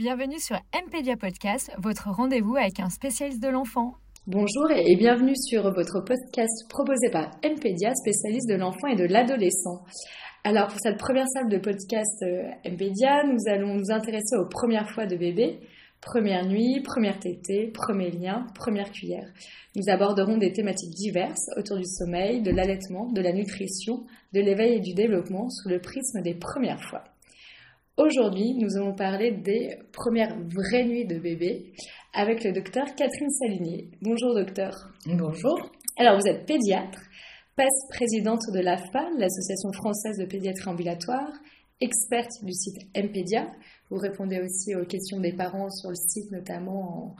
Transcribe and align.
Bienvenue 0.00 0.40
sur 0.40 0.56
MPedia 0.72 1.18
Podcast, 1.18 1.70
votre 1.76 2.08
rendez-vous 2.08 2.56
avec 2.56 2.80
un 2.80 2.88
spécialiste 2.88 3.42
de 3.42 3.48
l'enfant. 3.48 3.96
Bonjour 4.26 4.70
et 4.70 4.96
bienvenue 4.96 5.36
sur 5.36 5.70
votre 5.74 6.00
podcast 6.00 6.66
proposé 6.70 7.10
par 7.10 7.26
MPedia, 7.44 7.94
spécialiste 7.94 8.48
de 8.48 8.54
l'enfant 8.54 8.86
et 8.86 8.96
de 8.96 9.04
l'adolescent. 9.04 9.84
Alors 10.42 10.68
pour 10.68 10.78
cette 10.80 10.96
première 10.96 11.26
salle 11.28 11.50
de 11.50 11.58
podcast 11.58 12.22
euh, 12.22 12.48
MPedia, 12.64 13.24
nous 13.24 13.40
allons 13.52 13.74
nous 13.74 13.90
intéresser 13.90 14.36
aux 14.38 14.48
premières 14.48 14.88
fois 14.88 15.04
de 15.04 15.16
bébé, 15.16 15.60
première 16.00 16.46
nuit, 16.46 16.80
première 16.82 17.18
tétée, 17.18 17.66
premier 17.66 18.10
lien, 18.10 18.46
première 18.54 18.90
cuillère. 18.92 19.30
Nous 19.76 19.92
aborderons 19.92 20.38
des 20.38 20.54
thématiques 20.54 20.94
diverses 20.94 21.50
autour 21.58 21.76
du 21.76 21.84
sommeil, 21.84 22.40
de 22.40 22.52
l'allaitement, 22.52 23.12
de 23.12 23.20
la 23.20 23.34
nutrition, 23.34 24.06
de 24.32 24.40
l'éveil 24.40 24.76
et 24.76 24.80
du 24.80 24.94
développement 24.94 25.50
sous 25.50 25.68
le 25.68 25.78
prisme 25.78 26.22
des 26.22 26.36
premières 26.36 26.82
fois. 26.88 27.04
Aujourd'hui, 27.96 28.54
nous 28.54 28.76
allons 28.76 28.94
parler 28.94 29.32
des 29.32 29.76
premières 29.92 30.34
vraies 30.48 30.84
nuits 30.84 31.06
de 31.06 31.18
bébé 31.18 31.72
avec 32.14 32.44
le 32.44 32.52
docteur 32.52 32.86
Catherine 32.94 33.30
Salinier. 33.30 33.90
Bonjour 34.00 34.34
docteur. 34.34 34.72
Bonjour. 35.06 35.70
Alors 35.98 36.18
vous 36.18 36.26
êtes 36.26 36.46
pédiatre, 36.46 37.00
présidente 37.90 38.40
de 38.54 38.60
l'AFPA, 38.60 39.10
l'Association 39.18 39.72
française 39.72 40.16
de 40.18 40.24
pédiatrie 40.24 40.70
ambulatoire, 40.70 41.30
experte 41.80 42.30
du 42.42 42.52
site 42.52 42.78
MPedia. 42.96 43.46
Vous 43.90 43.98
répondez 43.98 44.40
aussi 44.40 44.74
aux 44.74 44.86
questions 44.86 45.20
des 45.20 45.34
parents 45.34 45.68
sur 45.68 45.90
le 45.90 45.96
site, 45.96 46.30
notamment 46.30 47.16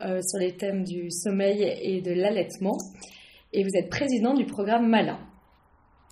euh, 0.00 0.20
sur 0.22 0.38
les 0.38 0.56
thèmes 0.56 0.84
du 0.84 1.10
sommeil 1.10 1.62
et 1.82 2.00
de 2.00 2.12
l'allaitement. 2.12 2.78
Et 3.52 3.64
vous 3.64 3.76
êtes 3.76 3.90
présidente 3.90 4.38
du 4.38 4.46
programme 4.46 4.88
Malin. 4.88 5.18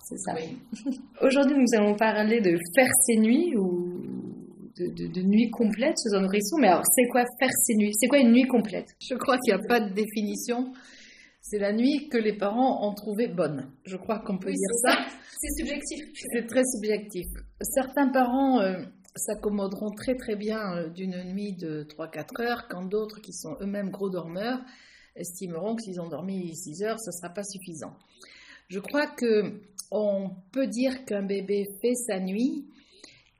C'est 0.03 0.17
ça. 0.17 0.35
Aujourd'hui, 1.21 1.57
nous 1.57 1.77
allons 1.77 1.95
parler 1.95 2.41
de 2.41 2.57
faire 2.75 2.89
ses 3.05 3.17
nuits 3.17 3.55
ou 3.55 3.80
de, 4.89 5.07
de, 5.07 5.21
nuit 5.21 5.49
complète 5.49 5.97
sous 5.97 6.15
un 6.15 6.21
nourrisson. 6.21 6.57
Mais 6.59 6.67
alors, 6.67 6.83
c'est 6.85 7.07
quoi 7.09 7.23
faire 7.39 7.49
ses 7.65 7.75
nuits? 7.75 7.93
C'est 7.99 8.07
quoi 8.07 8.19
une 8.19 8.31
nuit 8.31 8.47
complète? 8.47 8.95
Je 8.99 9.15
crois 9.15 9.37
qu'il 9.37 9.53
n'y 9.53 9.61
a 9.61 9.67
pas 9.67 9.79
de 9.79 9.93
définition. 9.93 10.71
C'est 11.41 11.59
la 11.59 11.73
nuit 11.73 12.07
que 12.09 12.17
les 12.17 12.33
parents 12.33 12.87
ont 12.87 12.93
trouvée 12.93 13.27
bonne. 13.27 13.71
Je 13.85 13.97
crois 13.97 14.19
qu'on 14.19 14.37
peut 14.37 14.51
dire 14.51 14.73
ça. 14.83 14.97
C'est 15.39 15.63
subjectif. 15.63 16.05
C'est 16.33 16.45
très 16.45 16.63
subjectif. 16.63 17.25
Certains 17.61 18.09
parents 18.09 18.61
euh, 18.61 18.83
s'accommoderont 19.15 19.91
très 19.91 20.15
très 20.15 20.35
bien 20.35 20.59
euh, 20.75 20.89
d'une 20.89 21.23
nuit 21.23 21.53
de 21.53 21.83
3-4 21.83 22.41
heures, 22.43 22.67
quand 22.69 22.85
d'autres 22.85 23.19
qui 23.21 23.33
sont 23.33 23.55
eux-mêmes 23.61 23.89
gros 23.89 24.09
dormeurs 24.09 24.59
estimeront 25.15 25.75
que 25.75 25.81
s'ils 25.83 25.99
ont 25.99 26.07
dormi 26.07 26.55
6 26.55 26.83
heures, 26.83 26.99
ce 26.99 27.09
ne 27.09 27.15
sera 27.15 27.33
pas 27.33 27.43
suffisant. 27.43 27.93
Je 28.69 28.79
crois 28.79 29.07
que 29.07 29.59
on 29.91 30.29
peut 30.53 30.67
dire 30.67 31.03
qu'un 31.03 31.23
bébé 31.23 31.65
fait 31.81 31.95
sa 31.95 32.19
nuit 32.19 32.65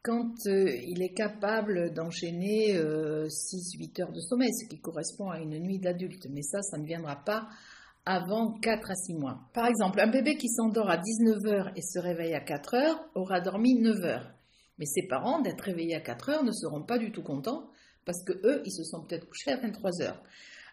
quand 0.04 0.34
euh, 0.48 0.76
il 0.88 1.02
est 1.02 1.14
capable 1.14 1.94
d'enchaîner 1.94 2.74
6-8 2.74 2.80
euh, 2.80 4.04
heures 4.04 4.12
de 4.12 4.20
sommeil, 4.20 4.52
ce 4.54 4.68
qui 4.68 4.80
correspond 4.80 5.30
à 5.30 5.40
une 5.40 5.60
nuit 5.60 5.80
d'adulte. 5.80 6.28
Mais 6.32 6.42
ça, 6.42 6.62
ça 6.62 6.78
ne 6.78 6.86
viendra 6.86 7.18
pas 7.24 7.48
avant 8.06 8.54
4 8.60 8.90
à 8.92 8.96
6 8.96 9.14
mois. 9.14 9.40
Par 9.54 9.68
exemple, 9.68 10.00
un 10.00 10.08
bébé 10.08 10.36
qui 10.36 10.50
s'endort 10.50 10.90
à 10.90 10.98
19 10.98 11.46
heures 11.46 11.72
et 11.76 11.82
se 11.82 12.00
réveille 12.00 12.34
à 12.34 12.40
4 12.40 12.74
heures 12.74 13.00
aura 13.14 13.42
dormi 13.42 13.76
9 13.76 14.04
heures. 14.04 14.32
Mais 14.80 14.86
ses 14.86 15.06
parents, 15.08 15.42
d'être 15.42 15.62
réveillés 15.62 15.96
à 15.96 16.02
4 16.02 16.30
heures, 16.30 16.44
ne 16.44 16.52
seront 16.52 16.84
pas 16.84 16.98
du 16.98 17.12
tout 17.12 17.22
contents 17.22 17.70
parce 18.06 18.24
que 18.24 18.34
eux, 18.44 18.64
ils 18.66 18.72
se 18.72 18.84
sont 18.84 19.04
peut-être 19.04 19.28
couchés 19.28 19.52
à 19.52 19.58
23 19.58 20.02
heures. 20.02 20.24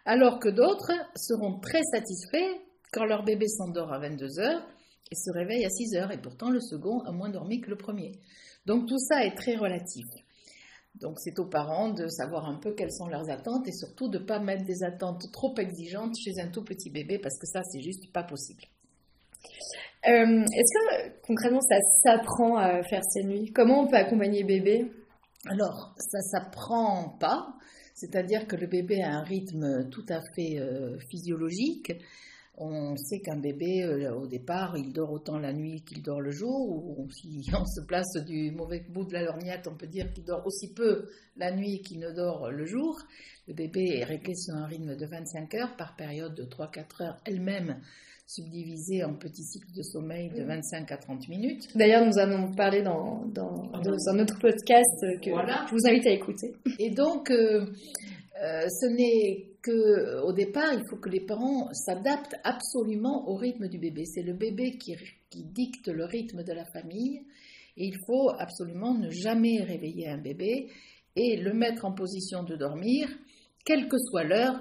Alors 0.05 0.39
que 0.39 0.49
d'autres 0.49 0.91
seront 1.15 1.59
très 1.59 1.83
satisfaits 1.83 2.59
quand 2.91 3.05
leur 3.05 3.23
bébé 3.23 3.47
s'endort 3.47 3.93
à 3.93 3.99
22 3.99 4.39
heures 4.39 4.67
et 5.11 5.15
se 5.15 5.31
réveille 5.31 5.65
à 5.65 5.69
6 5.69 5.95
heures, 5.95 6.11
et 6.11 6.21
pourtant 6.21 6.49
le 6.49 6.59
second 6.59 7.01
a 7.01 7.11
moins 7.11 7.29
dormi 7.29 7.61
que 7.61 7.69
le 7.69 7.77
premier. 7.77 8.13
Donc 8.69 8.85
tout 8.85 8.99
ça 8.99 9.25
est 9.25 9.33
très 9.33 9.55
relatif. 9.55 10.05
Donc 10.93 11.17
c'est 11.17 11.39
aux 11.39 11.49
parents 11.49 11.89
de 11.89 12.07
savoir 12.07 12.47
un 12.47 12.59
peu 12.59 12.75
quelles 12.75 12.91
sont 12.91 13.07
leurs 13.07 13.27
attentes 13.31 13.67
et 13.67 13.71
surtout 13.71 14.09
de 14.09 14.19
ne 14.19 14.23
pas 14.23 14.37
mettre 14.37 14.63
des 14.63 14.83
attentes 14.83 15.31
trop 15.31 15.55
exigeantes 15.57 16.15
chez 16.23 16.39
un 16.39 16.49
tout 16.49 16.63
petit 16.63 16.91
bébé 16.91 17.17
parce 17.17 17.39
que 17.39 17.47
ça 17.47 17.63
c'est 17.63 17.81
juste 17.81 18.13
pas 18.13 18.21
possible. 18.21 18.61
Euh, 20.07 20.45
est-ce 20.55 20.73
que 20.75 21.19
concrètement 21.25 21.61
ça 21.61 21.77
s'apprend 22.03 22.57
à 22.57 22.83
faire 22.83 23.03
ces 23.03 23.23
nuits? 23.23 23.51
Comment 23.55 23.85
on 23.85 23.87
peut 23.87 23.97
accompagner 23.97 24.43
bébé? 24.43 24.85
Alors 25.47 25.95
ça 25.97 26.21
s'apprend 26.21 27.17
pas, 27.19 27.47
c'est-à-dire 27.95 28.45
que 28.45 28.55
le 28.55 28.67
bébé 28.67 29.01
a 29.01 29.13
un 29.15 29.23
rythme 29.23 29.89
tout 29.89 30.05
à 30.09 30.21
fait 30.35 30.59
euh, 30.59 30.99
physiologique. 31.09 31.91
On 32.61 32.97
sait 32.97 33.19
qu'un 33.21 33.39
bébé, 33.39 33.83
euh, 33.83 34.13
au 34.13 34.27
départ, 34.27 34.77
il 34.77 34.91
dort 34.91 35.11
autant 35.11 35.39
la 35.39 35.53
nuit 35.53 35.81
qu'il 35.81 36.03
dort 36.03 36.19
le 36.19 36.31
jour, 36.31 36.99
ou 36.99 37.09
si 37.09 37.41
on 37.53 37.65
se 37.65 37.81
place 37.85 38.17
du 38.27 38.51
mauvais 38.51 38.85
bout 38.89 39.05
de 39.05 39.13
la 39.13 39.23
lorgnette, 39.23 39.67
on 39.71 39.77
peut 39.77 39.87
dire 39.87 40.11
qu'il 40.11 40.25
dort 40.25 40.45
aussi 40.45 40.73
peu 40.73 41.07
la 41.37 41.55
nuit 41.55 41.81
qu'il 41.81 41.99
ne 41.99 42.11
dort 42.11 42.51
le 42.51 42.65
jour. 42.65 42.99
Le 43.47 43.53
bébé 43.53 43.99
est 43.99 44.03
réglé 44.03 44.35
sur 44.35 44.55
un 44.55 44.65
rythme 44.65 44.95
de 44.95 45.05
25 45.05 45.55
heures 45.55 45.75
par 45.77 45.95
période 45.95 46.35
de 46.35 46.43
3-4 46.43 47.03
heures, 47.03 47.17
elle-même 47.25 47.79
subdivisée 48.29 49.03
en 49.03 49.15
petits 49.15 49.43
cycles 49.43 49.73
de 49.75 49.81
sommeil 49.81 50.29
de 50.29 50.43
25 50.43 50.91
à 50.91 50.97
30 50.97 51.27
minutes. 51.29 51.75
D'ailleurs, 51.75 52.05
nous 52.05 52.19
allons 52.19 52.51
parler 52.53 52.83
dans, 52.83 53.25
dans, 53.25 53.71
un 53.73 54.19
autre 54.19 54.37
podcast 54.39 55.01
que 55.23 55.31
je 55.31 55.71
vous 55.71 55.87
invite 55.87 56.05
à 56.05 56.11
écouter. 56.11 56.53
Et 56.77 56.91
donc, 56.91 57.31
euh, 57.31 57.65
euh, 58.43 58.67
ce 58.69 58.85
n'est 58.85 59.48
que 59.61 60.21
au 60.23 60.33
départ, 60.33 60.73
il 60.73 60.83
faut 60.89 60.97
que 60.97 61.09
les 61.09 61.25
parents 61.25 61.71
s'adaptent 61.73 62.35
absolument 62.43 63.27
au 63.29 63.35
rythme 63.35 63.67
du 63.67 63.77
bébé. 63.77 64.05
C'est 64.05 64.23
le 64.23 64.33
bébé 64.33 64.77
qui, 64.77 64.95
dicte 65.31 65.87
le 65.87 66.05
rythme 66.05 66.43
de 66.43 66.53
la 66.53 66.65
famille 66.65 67.21
et 67.77 67.85
il 67.85 67.97
faut 68.05 68.29
absolument 68.37 68.93
ne 68.93 69.09
jamais 69.09 69.63
réveiller 69.63 70.09
un 70.09 70.17
bébé 70.17 70.69
et 71.15 71.37
le 71.37 71.53
mettre 71.53 71.85
en 71.85 71.93
position 71.93 72.43
de 72.43 72.55
dormir, 72.55 73.07
quelle 73.65 73.87
que 73.87 73.97
soit 73.97 74.23
l'heure 74.23 74.59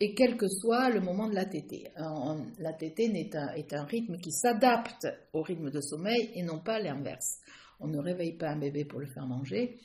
et 0.00 0.14
quel 0.14 0.36
que 0.36 0.48
soit 0.48 0.90
le 0.90 1.00
moment 1.00 1.28
de 1.28 1.34
la 1.34 1.46
tétée. 1.46 1.88
La 2.58 2.72
tétée 2.72 3.10
est 3.14 3.72
un 3.74 3.84
rythme 3.84 4.18
qui 4.18 4.30
s'adapte 4.30 5.06
au 5.32 5.42
rythme 5.42 5.70
de 5.70 5.80
sommeil 5.80 6.30
et 6.34 6.42
non 6.42 6.60
pas 6.60 6.78
l'inverse. 6.78 7.40
On 7.80 7.88
ne 7.88 7.98
réveille 7.98 8.36
pas 8.36 8.50
un 8.50 8.58
bébé 8.58 8.84
pour 8.84 9.00
le 9.00 9.06
faire 9.06 9.26
manger, 9.26 9.78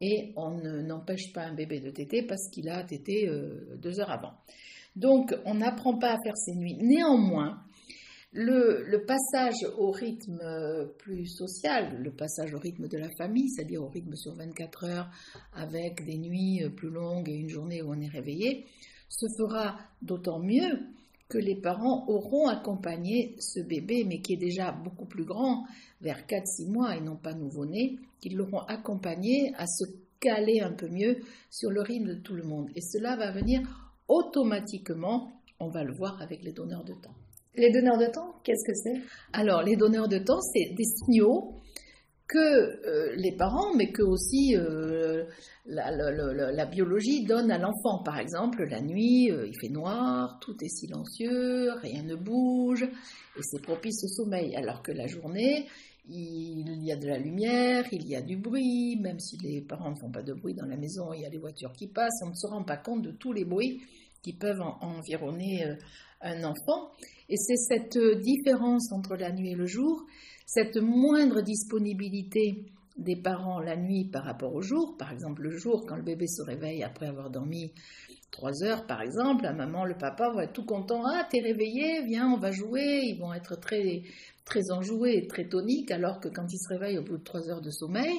et 0.00 0.32
on 0.36 0.60
n'empêche 0.82 1.32
pas 1.32 1.42
un 1.42 1.54
bébé 1.54 1.80
de 1.80 1.90
téter 1.90 2.22
parce 2.22 2.48
qu'il 2.50 2.68
a 2.68 2.82
tété 2.84 3.28
euh, 3.28 3.76
deux 3.76 4.00
heures 4.00 4.10
avant. 4.10 4.32
Donc 4.96 5.34
on 5.44 5.54
n'apprend 5.54 5.98
pas 5.98 6.12
à 6.12 6.18
faire 6.22 6.36
ses 6.36 6.54
nuits. 6.54 6.76
Néanmoins, 6.80 7.62
le, 8.32 9.04
passage 9.06 9.66
au 9.78 9.90
rythme 9.90 10.40
euh, 10.42 10.86
plus 10.98 11.26
social, 11.26 12.02
le 12.02 12.12
passage 12.12 12.54
au 12.54 12.58
rythme 12.58 12.88
de 12.88 12.98
la 12.98 13.08
famille, 13.16 13.48
c'est-à-dire 13.48 13.82
au 13.82 13.88
rythme 13.88 14.14
sur 14.14 14.34
24 14.34 14.84
heures 14.84 15.10
avec 15.54 16.04
des 16.04 16.18
nuits 16.18 16.62
euh, 16.62 16.70
plus 16.70 16.90
longues 16.90 17.28
et 17.28 17.34
une 17.34 17.48
journée 17.48 17.82
où 17.82 17.90
on 17.90 18.00
est 18.00 18.08
réveillé, 18.08 18.66
se 19.08 19.26
fera 19.38 19.78
d'autant 20.02 20.40
mieux 20.40 20.78
que 21.28 21.38
les 21.38 21.56
parents 21.56 22.06
auront 22.08 22.48
accompagné 22.48 23.36
ce 23.38 23.60
bébé, 23.60 24.04
mais 24.04 24.20
qui 24.20 24.34
est 24.34 24.38
déjà 24.38 24.72
beaucoup 24.72 25.04
plus 25.04 25.24
grand, 25.24 25.64
vers 26.00 26.26
4-6 26.26 26.70
mois 26.70 26.96
et 26.96 27.00
non 27.00 27.16
pas 27.16 27.34
nouveau-né, 27.34 27.98
qu'ils 28.20 28.36
l'auront 28.36 28.60
accompagné 28.60 29.52
à 29.56 29.66
se 29.66 29.84
caler 30.20 30.60
un 30.60 30.72
peu 30.72 30.88
mieux 30.88 31.18
sur 31.50 31.70
le 31.70 31.82
rythme 31.82 32.08
de 32.08 32.14
tout 32.14 32.34
le 32.34 32.44
monde. 32.44 32.68
Et 32.74 32.80
cela 32.80 33.16
va 33.16 33.30
venir 33.30 33.60
automatiquement, 34.08 35.30
on 35.60 35.68
va 35.68 35.84
le 35.84 35.92
voir 35.92 36.20
avec 36.22 36.42
les 36.42 36.52
donneurs 36.52 36.84
de 36.84 36.94
temps. 36.94 37.14
Les 37.54 37.70
donneurs 37.72 37.98
de 37.98 38.06
temps, 38.06 38.34
qu'est-ce 38.44 38.64
que 38.66 38.74
c'est? 38.74 39.02
Alors, 39.32 39.62
les 39.62 39.76
donneurs 39.76 40.08
de 40.08 40.18
temps, 40.18 40.40
c'est 40.40 40.74
des 40.74 40.84
signaux 40.84 41.54
que 42.28 42.38
euh, 42.38 43.14
les 43.16 43.32
parents, 43.32 43.74
mais 43.74 43.90
que 43.90 44.02
aussi 44.02 44.54
euh, 44.56 45.24
la, 45.68 46.66
biologie 46.66 47.24
donne 47.24 47.50
à 47.50 47.58
l'enfant. 47.58 48.02
Par 48.02 48.18
exemple, 48.18 48.64
la 48.64 48.80
nuit, 48.80 49.30
euh, 49.30 49.46
il 49.46 49.54
fait 49.60 49.68
noir, 49.68 50.38
tout 50.40 50.56
est 50.62 50.68
silencieux, 50.68 51.72
rien 51.82 52.02
ne 52.02 52.16
bouge, 52.16 52.82
et 52.82 53.42
c'est 53.42 53.62
propice 53.62 54.02
au 54.04 54.08
sommeil. 54.08 54.56
Alors 54.56 54.82
que 54.82 54.92
la 54.92 55.06
journée, 55.06 55.66
il 56.08 56.84
y 56.84 56.92
a 56.92 56.96
de 56.96 57.06
la 57.06 57.18
lumière, 57.18 57.84
il 57.92 58.08
y 58.08 58.16
a 58.16 58.22
du 58.22 58.36
bruit, 58.36 58.96
même 59.00 59.20
si 59.20 59.36
les 59.38 59.60
parents 59.60 59.90
ne 59.90 59.96
font 59.96 60.10
pas 60.10 60.22
de 60.22 60.32
bruit 60.32 60.54
dans 60.54 60.66
la 60.66 60.76
maison, 60.76 61.12
il 61.12 61.20
y 61.20 61.26
a 61.26 61.30
des 61.30 61.38
voitures 61.38 61.72
qui 61.72 61.86
passent, 61.86 62.22
on 62.24 62.30
ne 62.30 62.34
se 62.34 62.46
rend 62.46 62.64
pas 62.64 62.78
compte 62.78 63.02
de 63.02 63.12
tous 63.12 63.32
les 63.32 63.44
bruits 63.44 63.82
qui 64.22 64.32
peuvent 64.32 64.62
environner 64.80 65.64
un 66.22 66.44
enfant. 66.44 66.90
Et 67.28 67.36
c'est 67.36 67.56
cette 67.56 67.98
différence 68.22 68.90
entre 68.92 69.16
la 69.16 69.30
nuit 69.32 69.52
et 69.52 69.54
le 69.54 69.66
jour 69.66 70.06
cette 70.48 70.78
moindre 70.78 71.42
disponibilité 71.42 72.64
des 72.98 73.16
parents 73.16 73.60
la 73.60 73.76
nuit 73.76 74.04
par 74.04 74.24
rapport 74.24 74.54
au 74.54 74.60
jour, 74.60 74.96
par 74.98 75.12
exemple 75.12 75.42
le 75.42 75.56
jour 75.56 75.86
quand 75.86 75.96
le 75.96 76.02
bébé 76.02 76.26
se 76.26 76.42
réveille 76.42 76.82
après 76.82 77.06
avoir 77.06 77.30
dormi 77.30 77.72
trois 78.30 78.62
heures 78.62 78.86
par 78.86 79.00
exemple, 79.02 79.44
la 79.44 79.52
maman, 79.52 79.84
le 79.84 79.96
papa 79.96 80.30
vont 80.30 80.40
être 80.40 80.52
tout 80.52 80.64
contents, 80.64 81.04
ah 81.06 81.26
t'es 81.30 81.40
réveillé, 81.40 82.02
viens 82.04 82.28
on 82.32 82.38
va 82.38 82.50
jouer, 82.50 83.02
ils 83.04 83.18
vont 83.18 83.32
être 83.32 83.56
très 83.58 84.02
très 84.44 84.70
enjoués 84.70 85.26
très 85.28 85.48
toniques, 85.48 85.90
alors 85.90 86.20
que 86.20 86.28
quand 86.28 86.46
ils 86.52 86.58
se 86.58 86.68
réveillent 86.68 86.98
au 86.98 87.04
bout 87.04 87.18
de 87.18 87.24
trois 87.24 87.48
heures 87.48 87.62
de 87.62 87.70
sommeil, 87.70 88.18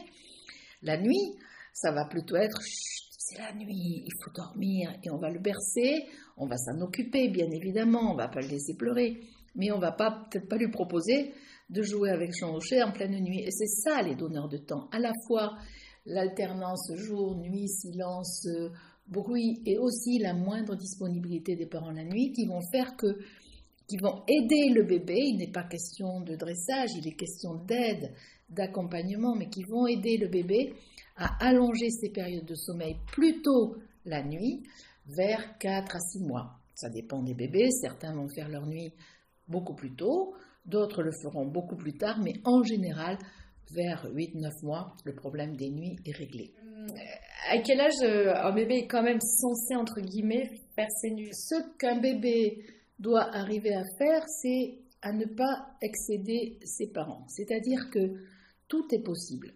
la 0.81 0.97
nuit, 0.97 1.35
ça 1.73 1.91
va 1.91 2.05
plutôt 2.05 2.37
être 2.37 2.61
c'est 2.63 3.37
la 3.37 3.53
nuit, 3.53 4.03
il 4.05 4.13
faut 4.23 4.31
dormir 4.31 4.91
et 5.03 5.11
on 5.11 5.17
va 5.17 5.29
le 5.29 5.39
bercer, 5.39 6.05
on 6.37 6.47
va 6.47 6.57
s'en 6.57 6.79
occuper 6.81 7.27
bien 7.27 7.51
évidemment, 7.51 8.11
on 8.13 8.15
va 8.15 8.29
pas 8.29 8.41
le 8.41 8.47
laisser 8.47 8.75
pleurer, 8.75 9.19
mais 9.55 9.71
on 9.71 9.79
va 9.79 9.91
peut-être 9.91 10.47
pas 10.47 10.57
lui 10.57 10.71
proposer 10.71 11.33
de 11.69 11.81
jouer 11.81 12.09
avec 12.09 12.31
Jean 12.33 12.53
Rocher 12.53 12.83
en 12.83 12.91
pleine 12.91 13.19
nuit. 13.19 13.43
Et 13.45 13.51
c'est 13.51 13.67
ça 13.67 14.01
les 14.01 14.15
donneurs 14.15 14.49
de 14.49 14.57
temps. 14.57 14.87
À 14.91 14.99
la 14.99 15.11
fois 15.27 15.57
l'alternance 16.05 16.91
jour, 16.95 17.35
nuit, 17.35 17.67
silence, 17.67 18.47
bruit 19.07 19.61
et 19.65 19.77
aussi 19.77 20.19
la 20.19 20.33
moindre 20.33 20.75
disponibilité 20.75 21.55
des 21.55 21.65
parents 21.65 21.91
la 21.91 22.03
nuit 22.03 22.31
qui 22.31 22.45
vont 22.45 22.61
faire 22.71 22.95
que 22.95 23.07
qui 23.87 23.97
vont 23.97 24.23
aider 24.27 24.69
le 24.71 24.83
bébé, 24.83 25.15
il 25.17 25.37
n'est 25.37 25.51
pas 25.51 25.63
question 25.63 26.21
de 26.21 26.35
dressage, 26.35 26.91
il 26.95 27.07
est 27.07 27.15
question 27.15 27.55
d'aide, 27.55 28.13
d'accompagnement, 28.51 29.35
mais 29.35 29.49
qui 29.49 29.63
vont 29.63 29.87
aider 29.87 30.17
le 30.17 30.27
bébé 30.27 30.75
à 31.17 31.47
allonger 31.47 31.89
ses 31.89 32.11
périodes 32.11 32.45
de 32.45 32.53
sommeil 32.53 32.97
plutôt 33.11 33.77
la 34.05 34.23
nuit 34.23 34.61
vers 35.07 35.57
4 35.57 35.95
à 35.95 35.99
6 35.99 36.19
mois. 36.19 36.51
Ça 36.75 36.89
dépend 36.89 37.23
des 37.23 37.33
bébés, 37.33 37.71
certains 37.71 38.13
vont 38.13 38.29
faire 38.29 38.47
leur 38.47 38.67
nuit 38.67 38.93
beaucoup 39.47 39.73
plus 39.73 39.95
tôt, 39.95 40.35
d'autres 40.69 41.03
le 41.03 41.11
feront 41.11 41.45
beaucoup 41.45 41.75
plus 41.75 41.93
tard, 41.93 42.19
mais 42.21 42.33
en 42.45 42.63
général, 42.63 43.17
vers 43.71 44.05
8-9 44.13 44.63
mois, 44.63 44.95
le 45.03 45.13
problème 45.13 45.55
des 45.55 45.69
nuits 45.69 45.97
est 46.05 46.15
réglé. 46.15 46.53
À 47.49 47.57
quel 47.59 47.79
âge 47.81 48.01
euh, 48.03 48.33
un 48.35 48.53
bébé 48.53 48.79
est 48.79 48.87
quand 48.87 49.03
même 49.03 49.19
censé, 49.21 49.75
entre 49.75 50.01
guillemets, 50.01 50.49
faire 50.75 50.89
ses 51.01 51.11
nuits? 51.11 51.33
Ce 51.33 51.55
qu'un 51.77 51.99
bébé 51.99 52.63
doit 52.99 53.33
arriver 53.35 53.73
à 53.73 53.83
faire, 53.97 54.23
c'est 54.27 54.79
à 55.01 55.13
ne 55.13 55.25
pas 55.25 55.67
excéder 55.81 56.59
ses 56.63 56.87
parents. 56.87 57.25
C'est-à-dire 57.27 57.89
que 57.91 57.99
tout 58.67 58.85
est 58.91 59.03
possible. 59.03 59.53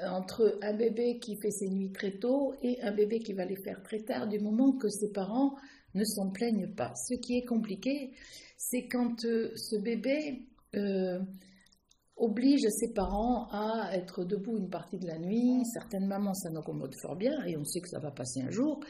Entre 0.00 0.58
un 0.62 0.76
bébé 0.76 1.18
qui 1.18 1.36
fait 1.40 1.50
ses 1.50 1.68
nuits 1.68 1.90
très 1.90 2.18
tôt 2.18 2.54
et 2.62 2.80
un 2.82 2.92
bébé 2.92 3.18
qui 3.18 3.32
va 3.32 3.44
les 3.44 3.56
faire 3.64 3.82
très 3.82 4.00
tard, 4.00 4.28
du 4.28 4.38
moment 4.38 4.72
que 4.72 4.88
ses 4.88 5.10
parents 5.10 5.56
ne 5.94 6.04
s'en 6.04 6.30
plaignent 6.30 6.72
pas. 6.76 6.92
Ce 6.94 7.14
qui 7.14 7.38
est 7.38 7.44
compliqué, 7.44 8.12
c'est 8.58 8.88
quand 8.88 9.24
euh, 9.24 9.52
ce 9.54 9.76
bébé 9.76 10.48
euh, 10.74 11.20
oblige 12.16 12.66
ses 12.68 12.92
parents 12.92 13.46
à 13.52 13.96
être 13.96 14.24
debout 14.24 14.58
une 14.58 14.68
partie 14.68 14.98
de 14.98 15.06
la 15.06 15.18
nuit. 15.18 15.64
Certaines 15.72 16.06
mamans, 16.06 16.34
ça 16.34 16.50
accommode 16.50 16.94
fort 17.00 17.16
bien 17.16 17.44
et 17.46 17.56
on 17.56 17.64
sait 17.64 17.80
que 17.80 17.88
ça 17.88 18.00
va 18.00 18.10
passer 18.10 18.42
un 18.42 18.50
jour. 18.50 18.80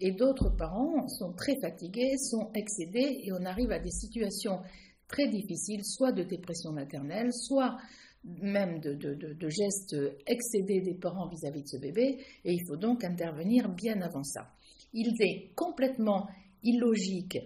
Et 0.00 0.12
d'autres 0.12 0.48
parents 0.56 1.06
sont 1.08 1.34
très 1.34 1.54
fatigués, 1.60 2.16
sont 2.16 2.50
excédés 2.54 3.20
et 3.22 3.32
on 3.32 3.44
arrive 3.44 3.70
à 3.70 3.78
des 3.78 3.90
situations 3.90 4.60
très 5.08 5.28
difficiles, 5.28 5.84
soit 5.84 6.12
de 6.12 6.22
dépression 6.22 6.72
maternelle, 6.72 7.32
soit 7.32 7.76
même 8.24 8.80
de, 8.80 9.48
gestes 9.48 9.96
excédés 10.26 10.80
des 10.80 10.94
parents 10.94 11.28
vis-à-vis 11.28 11.62
de 11.62 11.68
ce 11.68 11.76
bébé. 11.76 12.18
Et 12.44 12.54
il 12.54 12.66
faut 12.66 12.76
donc 12.76 13.04
intervenir 13.04 13.68
bien 13.68 14.00
avant 14.00 14.24
ça. 14.24 14.50
Il 14.94 15.08
est 15.20 15.52
complètement 15.54 16.28
illogique 16.62 17.38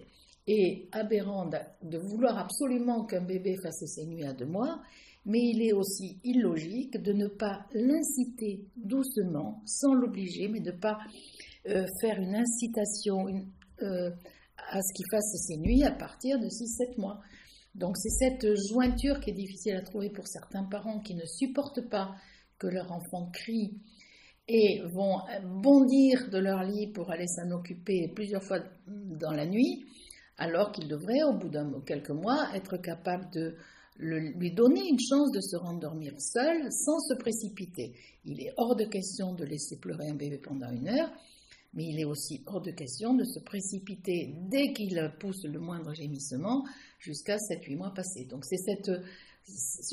et 0.46 0.88
aberrant 0.92 1.48
de 1.82 1.98
vouloir 1.98 2.38
absolument 2.38 3.04
qu'un 3.04 3.22
bébé 3.22 3.56
fasse 3.62 3.84
ses 3.86 4.06
nuits 4.06 4.24
à 4.24 4.32
deux 4.32 4.46
mois 4.46 4.82
mais 5.24 5.40
il 5.40 5.62
est 5.62 5.72
aussi 5.72 6.18
illogique 6.24 7.00
de 7.00 7.12
ne 7.12 7.28
pas 7.28 7.66
l'inciter 7.74 8.64
doucement, 8.76 9.62
sans 9.66 9.94
l'obliger, 9.94 10.48
mais 10.48 10.60
de 10.60 10.72
ne 10.72 10.76
pas 10.76 10.98
euh, 11.68 11.86
faire 12.00 12.18
une 12.20 12.34
incitation 12.34 13.26
euh, 13.82 14.10
à 14.56 14.80
ce 14.80 14.94
qu'il 14.94 15.06
fasse 15.10 15.46
ses 15.46 15.58
nuits 15.58 15.84
à 15.84 15.92
partir 15.92 16.38
de 16.40 16.46
6-7 16.46 17.00
mois. 17.00 17.20
Donc 17.74 17.96
c'est 17.96 18.10
cette 18.10 18.46
jointure 18.68 19.20
qui 19.20 19.30
est 19.30 19.34
difficile 19.34 19.76
à 19.76 19.82
trouver 19.82 20.10
pour 20.10 20.26
certains 20.26 20.64
parents 20.64 21.00
qui 21.00 21.14
ne 21.14 21.24
supportent 21.24 21.88
pas 21.88 22.14
que 22.58 22.66
leur 22.66 22.92
enfant 22.92 23.30
crie 23.32 23.78
et 24.48 24.82
vont 24.92 25.18
bondir 25.62 26.28
de 26.30 26.38
leur 26.38 26.64
lit 26.64 26.88
pour 26.88 27.10
aller 27.10 27.26
s'en 27.28 27.50
occuper 27.52 28.08
plusieurs 28.14 28.42
fois 28.42 28.58
dans 28.86 29.30
la 29.30 29.46
nuit, 29.46 29.84
alors 30.38 30.72
qu'ils 30.72 30.88
devraient, 30.88 31.22
au 31.22 31.32
bout 31.34 31.48
de 31.48 31.58
quelques 31.86 32.10
mois, 32.10 32.48
être 32.54 32.76
capables 32.76 33.30
de 33.32 33.54
lui 33.98 34.52
donner 34.52 34.88
une 34.88 34.98
chance 34.98 35.30
de 35.32 35.40
se 35.40 35.56
rendormir 35.56 36.14
seul 36.18 36.72
sans 36.72 36.98
se 37.00 37.14
précipiter. 37.14 37.92
Il 38.24 38.40
est 38.40 38.52
hors 38.56 38.74
de 38.74 38.84
question 38.84 39.34
de 39.34 39.44
laisser 39.44 39.76
pleurer 39.76 40.08
un 40.08 40.14
bébé 40.14 40.38
pendant 40.38 40.70
une 40.70 40.88
heure, 40.88 41.12
mais 41.74 41.84
il 41.84 42.00
est 42.00 42.04
aussi 42.04 42.42
hors 42.46 42.62
de 42.62 42.70
question 42.70 43.14
de 43.14 43.24
se 43.24 43.40
précipiter 43.40 44.34
dès 44.48 44.72
qu'il 44.72 44.98
pousse 45.20 45.44
le 45.44 45.60
moindre 45.60 45.94
gémissement 45.94 46.64
jusqu'à 46.98 47.36
7-8 47.36 47.76
mois 47.76 47.92
passés. 47.94 48.24
Donc 48.24 48.44
c'est 48.46 48.56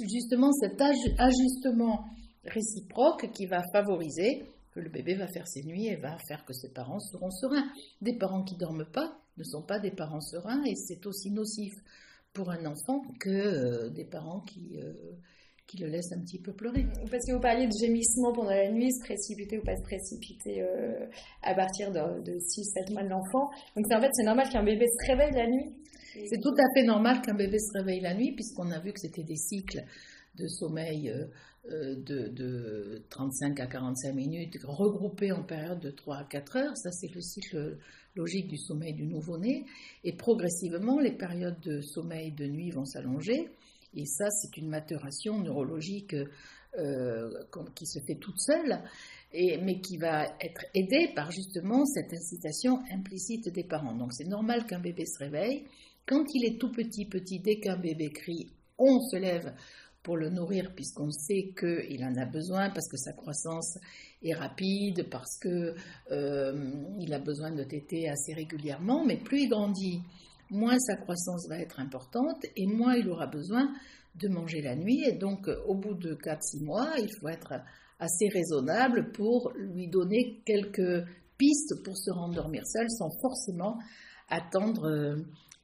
justement 0.09 0.51
cet 0.53 0.81
ajustement 0.81 2.05
réciproque 2.45 3.31
qui 3.33 3.47
va 3.47 3.63
favoriser 3.73 4.45
que 4.71 4.79
le 4.79 4.89
bébé 4.89 5.15
va 5.15 5.27
faire 5.27 5.47
ses 5.47 5.63
nuits 5.63 5.87
et 5.87 5.97
va 5.97 6.17
faire 6.27 6.45
que 6.45 6.53
ses 6.53 6.69
parents 6.69 6.99
seront 6.99 7.31
sereins. 7.31 7.69
Des 8.01 8.13
parents 8.13 8.43
qui 8.43 8.55
dorment 8.55 8.85
pas 8.85 9.19
ne 9.39 9.43
sont 9.43 9.61
pas 9.61 9.79
des 9.79 9.91
parents 9.91 10.21
sereins 10.21 10.63
et 10.65 10.75
c'est 10.75 11.05
aussi 11.05 11.31
nocif 11.31 11.73
pour 12.33 12.49
un 12.51 12.65
enfant 12.65 13.01
que 13.19 13.29
euh, 13.29 13.89
des 13.89 14.05
parents 14.05 14.41
qui, 14.41 14.79
euh, 14.79 14.93
qui 15.67 15.77
le 15.77 15.87
laissent 15.87 16.11
un 16.11 16.19
petit 16.19 16.39
peu 16.39 16.53
pleurer. 16.53 16.85
Parce 17.09 17.25
que 17.25 17.33
vous 17.33 17.39
parliez 17.39 17.67
de 17.67 17.73
gémissement 17.79 18.33
pendant 18.33 18.51
la 18.51 18.71
nuit, 18.71 18.91
se 18.91 19.03
précipiter 19.03 19.57
ou 19.57 19.63
pas 19.63 19.75
se 19.75 19.83
précipiter 19.83 20.61
euh, 20.61 21.05
à 21.43 21.53
partir 21.53 21.91
de, 21.91 22.37
6-7 22.37 22.93
mois 22.93 23.03
de 23.03 23.09
l'enfant. 23.09 23.49
Donc 23.75 23.85
en 23.91 24.01
fait, 24.01 24.09
c'est 24.13 24.25
normal 24.25 24.49
qu'un 24.49 24.63
bébé 24.63 24.85
se 24.87 25.11
réveille 25.11 25.33
la 25.33 25.47
nuit 25.47 25.73
C'est 26.27 26.41
tout 26.41 26.55
à 26.57 26.65
fait 26.75 26.83
normal 26.83 27.21
qu'un 27.21 27.35
bébé 27.35 27.59
se 27.59 27.77
réveille 27.77 28.01
la 28.01 28.13
nuit, 28.13 28.33
puisqu'on 28.33 28.71
a 28.71 28.79
vu 28.79 28.93
que 28.93 28.99
c'était 28.99 29.23
des 29.23 29.37
cycles 29.37 29.83
de 30.39 30.47
sommeil 30.47 31.13
de, 31.69 32.27
de, 32.29 33.03
35 33.09 33.59
à 33.59 33.67
45 33.67 34.13
minutes, 34.13 34.57
regroupés 34.63 35.31
en 35.31 35.43
période 35.43 35.79
de 35.79 35.91
3 35.91 36.17
à 36.17 36.23
4 36.23 36.57
heures. 36.57 36.77
Ça, 36.77 36.91
c'est 36.91 37.13
le 37.13 37.21
cycle 37.21 37.77
logique 38.15 38.47
du 38.47 38.57
sommeil 38.57 38.93
du 38.93 39.05
nouveau-né. 39.05 39.65
Et 40.03 40.13
progressivement, 40.13 40.99
les 40.99 41.11
périodes 41.11 41.59
de 41.61 41.81
sommeil 41.81 42.31
de 42.31 42.45
nuit 42.47 42.71
vont 42.71 42.85
s'allonger. 42.85 43.49
Et 43.95 44.05
ça, 44.05 44.29
c'est 44.29 44.57
une 44.57 44.69
maturation 44.69 45.39
neurologique 45.39 46.15
euh, 46.77 47.31
qui 47.73 47.87
se 47.87 47.99
fait 47.99 48.15
toute 48.15 48.39
seule, 48.39 48.79
et, 49.33 49.57
mais 49.57 49.81
qui 49.81 49.97
va 49.97 50.25
être 50.39 50.63
aidée 50.75 51.11
par 51.15 51.31
justement 51.31 51.83
cette 51.85 52.13
incitation 52.13 52.79
implicite 52.91 53.49
des 53.49 53.63
parents. 53.63 53.95
Donc 53.95 54.13
c'est 54.13 54.27
normal 54.27 54.67
qu'un 54.67 54.79
bébé 54.79 55.05
se 55.05 55.17
réveille. 55.17 55.65
Quand 56.05 56.23
il 56.33 56.45
est 56.45 56.59
tout 56.59 56.71
petit, 56.71 57.05
petit, 57.05 57.39
dès 57.39 57.59
qu'un 57.59 57.77
bébé 57.77 58.11
crie, 58.11 58.51
on 58.77 58.99
se 58.99 59.17
lève 59.17 59.51
pour 60.09 60.17
le 60.17 60.31
nourrir 60.31 60.73
puisqu'on 60.73 61.11
sait 61.11 61.53
qu'il 61.55 62.03
en 62.03 62.15
a 62.15 62.25
besoin 62.25 62.71
parce 62.71 62.87
que 62.89 62.97
sa 62.97 63.13
croissance 63.13 63.77
est 64.23 64.33
rapide, 64.33 65.07
parce 65.07 65.37
qu'il 65.37 65.75
euh, 66.09 67.11
a 67.11 67.19
besoin 67.19 67.51
de 67.51 67.63
téter 67.63 68.09
assez 68.09 68.33
régulièrement, 68.33 69.05
mais 69.05 69.17
plus 69.17 69.41
il 69.43 69.49
grandit, 69.49 70.01
moins 70.49 70.79
sa 70.79 70.95
croissance 70.95 71.47
va 71.47 71.59
être 71.59 71.79
importante 71.79 72.43
et 72.55 72.65
moins 72.65 72.95
il 72.95 73.07
aura 73.07 73.27
besoin 73.27 73.71
de 74.15 74.27
manger 74.29 74.63
la 74.63 74.75
nuit. 74.75 75.03
Et 75.05 75.11
donc, 75.11 75.47
au 75.67 75.75
bout 75.75 75.93
de 75.93 76.15
4-6 76.15 76.63
mois, 76.63 76.89
il 76.97 77.09
faut 77.21 77.29
être 77.29 77.53
assez 77.99 78.29
raisonnable 78.29 79.11
pour 79.11 79.53
lui 79.57 79.89
donner 79.89 80.41
quelques 80.43 81.05
pistes 81.37 81.83
pour 81.83 81.95
se 81.95 82.09
rendormir 82.09 82.65
seul 82.65 82.89
sans 82.89 83.11
forcément 83.21 83.77
attendre 84.27 84.85
euh, 84.89 85.17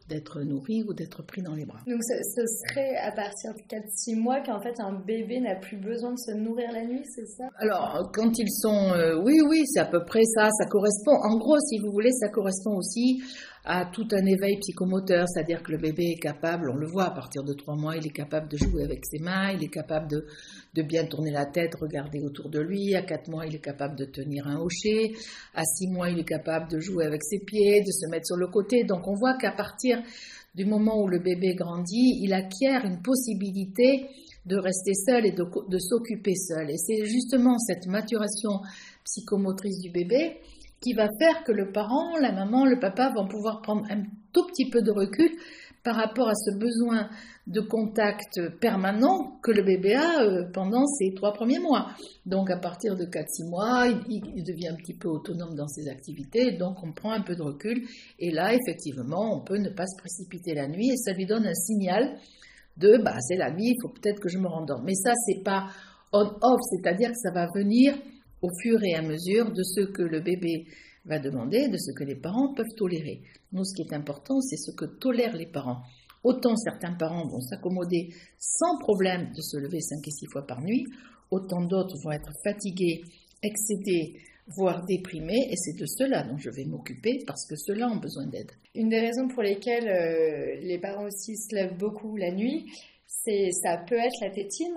d'être 0.08 0.42
nourri 0.42 0.84
ou 0.88 0.94
d'être 0.94 1.24
pris 1.24 1.42
dans 1.42 1.56
les 1.56 1.66
bras. 1.66 1.80
Donc 1.88 2.04
ce, 2.04 2.46
serait 2.46 2.96
à 2.98 3.12
partir 3.12 3.54
de 3.54 3.62
4-6 3.62 4.16
mois 4.16 4.42
qu'en 4.42 4.62
fait 4.62 4.80
un 4.80 4.94
bébé 4.94 5.40
n'a 5.40 5.56
plus 5.56 5.78
besoin 5.78 6.12
de 6.12 6.20
se 6.20 6.32
nourrir 6.32 6.72
la 6.72 6.86
nuit, 6.86 7.04
c'est 7.16 7.26
ça? 7.26 7.46
Alors 7.58 8.12
quand 8.14 8.38
ils 8.38 8.52
sont... 8.52 8.92
Euh, 8.94 9.20
oui, 9.24 9.40
oui, 9.48 9.64
c'est 9.66 9.80
à 9.80 9.86
peu 9.86 10.04
près 10.06 10.24
ça. 10.24 10.50
Ça 10.52 10.66
correspond, 10.66 11.16
en 11.24 11.38
gros, 11.38 11.58
si 11.60 11.80
vous 11.80 11.92
voulez, 11.92 12.12
ça 12.12 12.30
correspond 12.30 12.78
aussi 12.78 13.22
à 13.68 13.86
tout 13.86 14.08
un 14.12 14.24
éveil 14.26 14.58
psychomoteur, 14.60 15.28
c'est-à-dire 15.28 15.64
que 15.64 15.72
le 15.72 15.80
bébé 15.80 16.12
est 16.16 16.20
capable, 16.20 16.70
on 16.70 16.76
le 16.76 16.86
voit 16.86 17.06
à 17.06 17.12
partir 17.12 17.44
de 17.44 17.54
trois 17.54 17.76
mois, 17.76 17.98
il 17.98 18.06
est 18.06 18.14
capable 18.14 18.48
de 18.48 18.58
jouer 18.58 18.84
avec 18.84 19.04
ses 19.06 19.18
mains, 19.18 19.52
il 19.54 19.64
est 19.64 19.74
capable 19.74 20.08
de, 20.08 20.28
de 20.76 20.82
bien 20.84 21.06
tourner 21.06 21.32
la 21.32 21.48
tête, 21.48 21.74
regarder 21.74 22.20
autour 22.22 22.50
de 22.50 22.60
lui, 22.60 22.94
à 22.94 23.02
quatre 23.02 23.28
mois, 23.28 23.48
il 23.48 23.56
est 23.56 23.64
capable 23.64 23.96
de 23.96 24.06
tenir 24.06 24.48
un 24.48 24.60
hocher, 24.60 25.14
à 25.56 25.64
six 25.64 25.88
mois, 25.88 26.12
il 26.12 26.20
est 26.20 26.28
capable 26.28 26.70
de 26.70 26.80
jouer 26.80 27.06
avec 27.06 27.24
ses 27.24 27.40
pieds, 27.40 27.82
de 27.82 27.92
se 27.92 28.08
mettre 28.12 28.28
sur 28.28 28.38
le 28.38 28.48
côté. 28.48 28.84
Donc 28.84 29.08
on 29.08 29.16
voit 29.16 29.36
qu'à 29.36 29.52
partir 29.52 29.98
du 30.54 30.66
moment 30.66 31.02
où 31.02 31.08
le 31.08 31.18
bébé 31.18 31.56
grandit, 31.56 32.20
il 32.22 32.34
acquiert 32.34 32.86
une 32.86 33.02
possibilité 33.02 34.06
de 34.46 34.58
rester 34.58 34.94
seul 34.94 35.26
et 35.26 35.32
de, 35.32 35.44
de 35.70 35.80
s'occuper 35.80 36.36
seul. 36.36 36.70
Et 36.70 36.78
c'est 36.78 37.04
justement 37.06 37.58
cette 37.58 37.88
maturation 37.88 38.62
psychomotrice 39.04 39.80
du 39.80 39.90
bébé 39.90 40.38
qui 40.86 40.94
va 40.94 41.10
faire 41.18 41.44
que 41.44 41.52
le 41.52 41.72
parent, 41.72 42.16
la 42.22 42.32
maman, 42.32 42.64
le 42.64 42.80
papa 42.80 43.12
vont 43.16 43.28
pouvoir 43.28 43.64
prendre 43.64 43.86
un 43.90 44.04
tout 44.32 44.46
petit 44.46 44.70
peu 44.70 44.84
de 44.84 44.92
recul 44.92 45.32
par 45.84 45.96
rapport 45.96 46.30
à 46.30 46.36
ce 46.36 46.56
besoin 46.56 47.10
de 47.48 47.60
contact 47.60 48.40
permanent 48.60 49.40
que 49.42 49.50
le 49.50 49.64
bébé 49.64 49.96
a 49.96 50.22
euh, 50.22 50.44
pendant 50.54 50.86
ses 50.86 51.16
trois 51.16 51.34
premiers 51.34 51.58
mois. 51.58 51.88
Donc 52.28 52.52
à 52.52 52.58
partir 52.58 52.96
de 52.96 53.06
4-6 53.06 53.50
mois, 53.50 53.88
il, 54.10 54.44
devient 54.44 54.68
un 54.68 54.76
petit 54.76 54.96
peu 54.96 55.10
autonome 55.10 55.56
dans 55.56 55.68
ses 55.68 55.88
activités, 55.88 56.52
donc 56.52 56.84
on 56.84 56.92
prend 56.92 57.12
un 57.12 57.22
peu 57.22 57.36
de 57.36 57.42
recul, 57.42 57.84
et 58.20 58.32
là 58.32 58.54
effectivement 58.54 59.36
on 59.36 59.44
peut 59.44 59.58
ne 59.58 59.70
pas 59.70 59.88
se 59.88 59.98
précipiter 59.98 60.54
la 60.54 60.68
nuit, 60.68 60.90
et 60.92 60.98
ça 60.98 61.14
lui 61.14 61.26
donne 61.26 61.48
un 61.48 61.54
signal 61.56 62.16
de 62.78 62.98
bah 63.04 63.18
c'est 63.22 63.38
la 63.38 63.52
nuit, 63.52 63.74
il 63.74 63.78
faut 63.82 63.90
peut-être 63.90 64.20
que 64.20 64.30
je 64.30 64.38
me 64.38 64.48
rendorme. 64.48 64.84
Mais 64.86 64.96
ça 64.96 65.14
c'est 65.26 65.44
pas 65.44 65.66
on-off, 66.14 66.62
c'est-à-dire 66.70 67.10
que 67.10 67.18
ça 67.18 67.32
va 67.32 67.48
venir 67.56 67.96
au 68.46 68.50
fur 68.62 68.84
et 68.84 68.94
à 68.94 69.02
mesure 69.02 69.52
de 69.52 69.64
ce 69.64 69.82
que 69.82 70.04
le 70.04 70.22
bébé 70.22 70.66
va 71.06 71.20
demander, 71.20 71.68
de 71.68 71.78
ce 71.78 71.92
que 71.92 72.04
les 72.04 72.16
parents 72.16 72.54
peuvent 72.54 72.76
tolérer. 72.78 73.22
Nous, 73.52 73.64
ce 73.64 73.76
qui 73.76 73.82
est 73.82 73.96
important, 73.96 74.40
c'est 74.42 74.58
ce 74.58 74.72
que 74.72 74.86
tolèrent 74.86 75.36
les 75.36 75.48
parents. 75.48 75.82
Autant 76.24 76.56
certains 76.56 76.94
parents 76.94 77.28
vont 77.28 77.42
s'accommoder 77.42 78.10
sans 78.38 78.78
problème 78.80 79.32
de 79.36 79.42
se 79.42 79.58
lever 79.58 79.82
5 79.82 80.08
et 80.08 80.12
6 80.12 80.26
fois 80.32 80.46
par 80.46 80.62
nuit, 80.62 80.86
autant 81.32 81.62
d'autres 81.62 81.98
vont 82.04 82.12
être 82.12 82.32
fatigués 82.44 83.02
excédés, 83.42 84.22
voire 84.48 84.86
déprimés, 84.86 85.48
et 85.52 85.56
c'est 85.56 85.78
de 85.80 85.86
cela 85.86 86.24
dont 86.24 86.38
je 86.38 86.50
vais 86.50 86.66
m'occuper 86.66 87.24
parce 87.26 87.48
que 87.48 87.56
ceux-là 87.56 87.88
ont 87.90 88.00
besoin 88.00 88.28
d'aide. 88.28 88.52
Une 88.76 88.90
des 88.90 89.00
raisons 89.00 89.28
pour 89.28 89.42
lesquelles 89.42 89.88
euh, 89.88 90.60
les 90.62 90.80
parents 90.80 91.06
aussi 91.06 91.36
se 91.36 91.56
lèvent 91.56 91.78
beaucoup 91.78 92.16
la 92.16 92.32
nuit, 92.32 92.66
c'est 93.08 93.50
ça 93.52 93.78
peut 93.88 93.98
être 93.98 94.22
la 94.22 94.30
tétine. 94.30 94.76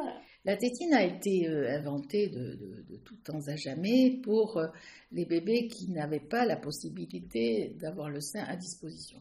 La 0.49 0.57
tétine 0.57 0.95
a 0.95 1.05
été 1.05 1.47
euh, 1.47 1.77
inventée 1.77 2.31
de, 2.31 2.59
tout 3.05 3.17
temps 3.17 3.49
à 3.49 3.57
jamais 3.57 4.19
pour 4.23 4.57
euh, 4.57 4.69
les 5.13 5.27
bébés 5.27 5.69
qui 5.69 5.91
n'avaient 5.91 6.27
pas 6.27 6.47
la 6.47 6.57
possibilité 6.57 7.77
d'avoir 7.79 8.09
le 8.09 8.23
sein 8.23 8.45
à 8.45 8.57
disposition. 8.57 9.21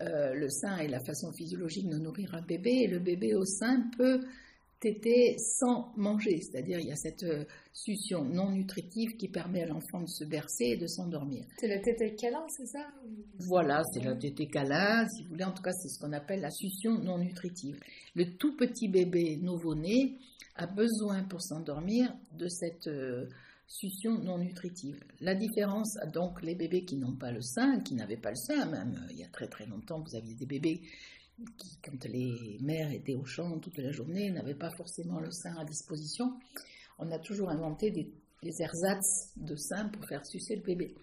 le 0.00 0.48
sein 0.48 0.78
est 0.78 0.88
la 0.88 0.98
façon 0.98 1.32
physiologique 1.32 1.88
de 1.88 1.98
nourrir 1.98 2.34
un 2.34 2.42
bébé 2.42 2.80
et 2.82 2.88
le 2.88 2.98
bébé 2.98 3.36
au 3.36 3.44
sein 3.44 3.88
peut 3.96 4.22
téter 4.80 5.36
sans 5.38 5.92
manger, 5.96 6.40
c'est-à-dire 6.40 6.78
il 6.78 6.88
y 6.88 6.92
a 6.92 6.96
cette 6.96 7.22
euh, 7.22 7.44
succion 7.72 8.24
non 8.24 8.50
nutritive 8.50 9.16
qui 9.16 9.28
permet 9.28 9.62
à 9.62 9.66
l'enfant 9.66 10.02
de 10.02 10.08
se 10.08 10.24
bercer 10.24 10.64
et 10.64 10.76
de 10.76 10.86
s'endormir. 10.86 11.44
C'est 11.58 11.68
la 11.68 11.78
tétée 11.78 12.14
câlin, 12.14 12.44
c'est 12.48 12.66
ça? 12.66 12.86
Voilà, 13.38 13.82
c'est 13.92 14.04
la 14.04 14.14
tétée 14.14 14.46
câlin, 14.46 15.08
si 15.08 15.22
vous 15.22 15.30
voulez, 15.30 15.44
en 15.44 15.52
tout 15.52 15.62
cas 15.62 15.72
c'est 15.72 15.88
ce 15.88 15.98
qu'on 15.98 16.12
appelle 16.12 16.40
la 16.40 16.50
succion 16.50 16.98
non 16.98 17.18
nutritive. 17.18 17.80
Le 18.14 18.36
tout 18.36 18.56
petit 18.56 18.88
bébé 18.88 19.38
nouveau-né 19.42 20.18
a 20.56 20.66
besoin 20.66 21.24
pour 21.24 21.42
s'endormir 21.42 22.14
de 22.38 22.48
cette 22.48 22.86
euh, 22.86 23.26
succion 23.66 24.18
non 24.18 24.38
nutritive. 24.38 25.02
La 25.20 25.34
différence, 25.34 25.96
donc 26.12 26.42
les 26.42 26.54
bébés 26.54 26.84
qui 26.84 26.96
n'ont 26.96 27.16
pas 27.16 27.32
le 27.32 27.40
sein, 27.40 27.80
qui 27.80 27.94
n'avaient 27.94 28.16
pas 28.16 28.30
le 28.30 28.36
sein, 28.36 28.66
même 28.66 28.94
euh, 29.02 29.12
il 29.12 29.18
y 29.18 29.24
a 29.24 29.28
très 29.28 29.48
très 29.48 29.66
longtemps, 29.66 30.00
vous 30.00 30.14
aviez 30.14 30.34
des 30.34 30.46
bébés 30.46 30.82
qui, 31.58 31.78
quand 31.82 32.04
les 32.04 32.58
mères 32.60 32.90
étaient 32.92 33.14
au 33.14 33.24
champ 33.24 33.58
toute 33.58 33.78
la 33.78 33.92
journée, 33.92 34.30
n'avaient 34.30 34.54
pas 34.54 34.70
forcément 34.70 35.20
le 35.20 35.30
sein 35.30 35.56
à 35.56 35.64
disposition. 35.64 36.38
On 36.98 37.10
a 37.10 37.18
toujours 37.18 37.50
inventé 37.50 37.90
des, 37.90 38.12
ersatz 38.42 39.32
de 39.36 39.56
sein 39.56 39.88
pour 39.88 40.06
faire 40.06 40.24
sucer 40.24 40.56
le 40.56 40.62
bébé. 40.62 40.94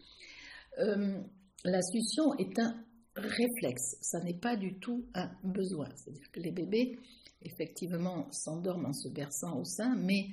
Euh, 0.80 1.22
la 1.66 1.82
succion 1.82 2.34
est 2.38 2.58
un 2.60 2.84
réflexe, 3.16 3.98
ça 4.02 4.20
n'est 4.22 4.38
pas 4.38 4.56
du 4.56 4.80
tout 4.80 5.06
un 5.14 5.30
besoin. 5.44 5.90
C'est-à-dire 5.96 6.32
que 6.32 6.40
les 6.40 6.52
bébés, 6.52 6.98
effectivement, 7.42 8.32
s'endorment 8.32 8.88
en 8.88 8.94
se 8.94 9.10
berçant 9.10 9.60
au 9.60 9.66
sein, 9.66 9.96
mais 9.96 10.28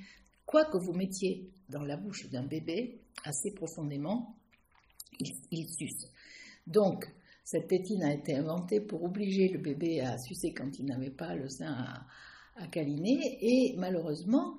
quoi 0.45 0.65
que 0.65 0.77
vous 0.77 0.93
mettiez 0.93 1.49
dans 1.67 1.83
la 1.83 1.97
bouche 1.97 2.29
d'un 2.29 2.45
bébé, 2.45 3.01
assez 3.25 3.51
profondément, 3.51 4.37
il, 5.19 5.33
il 5.51 5.67
suce. 5.67 6.07
Donc, 6.67 7.05
cette 7.51 7.67
tétine 7.67 8.03
a 8.03 8.13
été 8.13 8.35
inventée 8.35 8.79
pour 8.79 9.03
obliger 9.03 9.47
le 9.47 9.57
bébé 9.57 10.01
à 10.01 10.19
sucer 10.19 10.53
quand 10.53 10.69
il 10.77 10.85
n'avait 10.85 11.09
pas 11.09 11.33
le 11.33 11.49
sein 11.49 11.73
à, 12.55 12.67
câliner. 12.67 13.39
Et 13.41 13.75
malheureusement, 13.75 14.57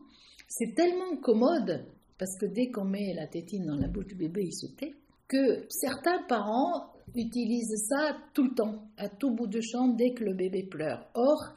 c'est 0.48 0.74
tellement 0.74 1.16
commode, 1.22 1.86
parce 2.18 2.36
que 2.40 2.46
dès 2.46 2.72
qu'on 2.72 2.86
met 2.86 3.14
la 3.14 3.28
tétine 3.28 3.66
dans 3.66 3.76
la 3.76 3.86
bouche 3.86 4.06
du 4.06 4.16
bébé, 4.16 4.42
il 4.46 4.52
se 4.52 4.66
tait, 4.74 4.94
que 5.28 5.66
certains 5.68 6.22
parents 6.28 6.90
utilisent 7.14 7.86
ça 7.88 8.16
tout 8.34 8.42
le 8.42 8.54
temps, 8.54 8.88
à 8.96 9.08
tout 9.08 9.36
bout 9.36 9.46
de 9.46 9.60
champ, 9.60 9.94
dès 9.94 10.12
que 10.12 10.24
le 10.24 10.34
bébé 10.34 10.64
pleure. 10.64 11.08
Or, 11.14 11.54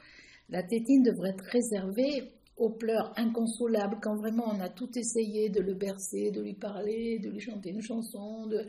la 0.49 0.61
tétine 0.61 1.01
devrait 1.01 1.31
être 1.31 1.45
réservée 1.45 2.29
aux 2.57 2.69
pleurs 2.69 3.11
inconsolables, 3.17 3.97
quand 4.03 4.17
vraiment 4.17 4.53
on 4.53 4.59
a 4.59 4.69
tout 4.69 4.99
essayé 4.99 5.49
de 5.49 5.61
le 5.61 5.73
bercer, 5.73 6.29
de 6.29 6.41
lui 6.41 6.53
parler, 6.53 7.17
de 7.17 7.31
lui 7.31 7.39
chanter 7.39 7.71
une 7.71 7.81
chanson, 7.81 8.45
de 8.45 8.67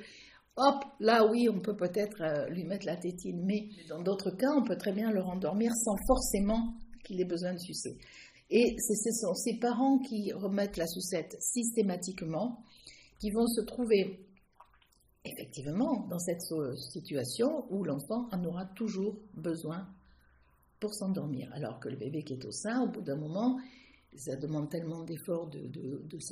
hop, 0.57 0.85
là 1.01 1.27
oui, 1.27 1.49
on 1.49 1.61
peut 1.61 1.77
peut-être 1.77 2.23
euh, 2.23 2.49
lui 2.49 2.65
mettre 2.65 2.87
la 2.87 2.97
tétine, 2.97 3.43
mais 3.45 3.69
dans 3.89 4.03
d'autres 4.03 4.31
cas, 4.31 4.53
on 4.57 4.63
peut 4.63 4.77
très 4.77 4.93
bien 4.93 5.11
le 5.11 5.21
rendormir 5.21 5.73
sans 5.75 5.97
forcément 6.07 6.75
qu'il 7.05 7.21
ait 7.21 7.27
besoin 7.27 7.53
de 7.53 7.59
sucer. 7.59 7.99
Et 8.51 8.77
ce 8.79 9.11
sont 9.13 9.35
ces 9.35 9.59
parents 9.59 9.99
qui 9.99 10.33
remettent 10.33 10.77
la 10.77 10.87
sucette 10.87 11.37
systématiquement, 11.41 12.63
qui 13.19 13.31
vont 13.31 13.47
se 13.47 13.63
trouver 13.63 14.21
effectivement 15.25 16.07
dans 16.09 16.19
cette 16.19 16.43
situation 16.93 17.65
où 17.71 17.83
l'enfant 17.85 18.29
en 18.31 18.45
aura 18.45 18.67
toujours 18.67 19.19
besoin 19.35 19.89
pour 20.81 20.95
s'endormir, 20.95 21.51
alors 21.55 21.81
que 21.81 21.89
le 21.89 21.97
bébé 21.97 22.23
qui 22.23 22.35
est 22.35 22.45
au 22.45 22.51
sein, 22.51 22.83
au 22.83 22.89
bout 22.89 23.01
d'un 23.01 23.17
moment, 23.17 23.59
ça 24.17 24.37
demande 24.37 24.71
tellement 24.71 25.03
d'efforts 25.05 25.49
de, 25.49 25.69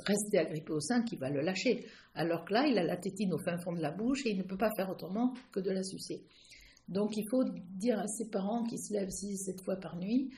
rester 0.05 0.37
agrippé 0.37 0.71
au 0.71 0.79
sein 0.79 1.03
qu'il 1.03 1.19
va 1.19 1.29
le 1.29 1.41
lâcher. 1.41 1.85
Alors 2.15 2.45
que 2.45 2.53
là, 2.53 2.65
il 2.67 2.77
a 2.77 2.83
la 2.83 2.97
tétine 2.97 3.33
au 3.33 3.39
fin 3.39 3.57
fond 3.59 3.73
de 3.73 3.81
la 3.81 3.91
bouche 3.91 4.25
et 4.25 4.31
il 4.31 4.37
ne 4.37 4.43
peut 4.43 4.57
pas 4.57 4.69
faire 4.75 4.89
autrement 4.89 5.33
que 5.51 5.59
de 5.59 5.71
la 5.71 5.83
sucer. 5.83 6.23
Donc 6.87 7.15
il 7.15 7.25
faut 7.29 7.43
dire 7.77 7.99
à 7.99 8.07
ses 8.07 8.29
parents 8.29 8.63
qui 8.63 8.77
se 8.77 8.93
lèvent 8.93 9.09
6-7 9.09 9.63
fois 9.63 9.77
par 9.77 9.97
nuit 9.97 10.29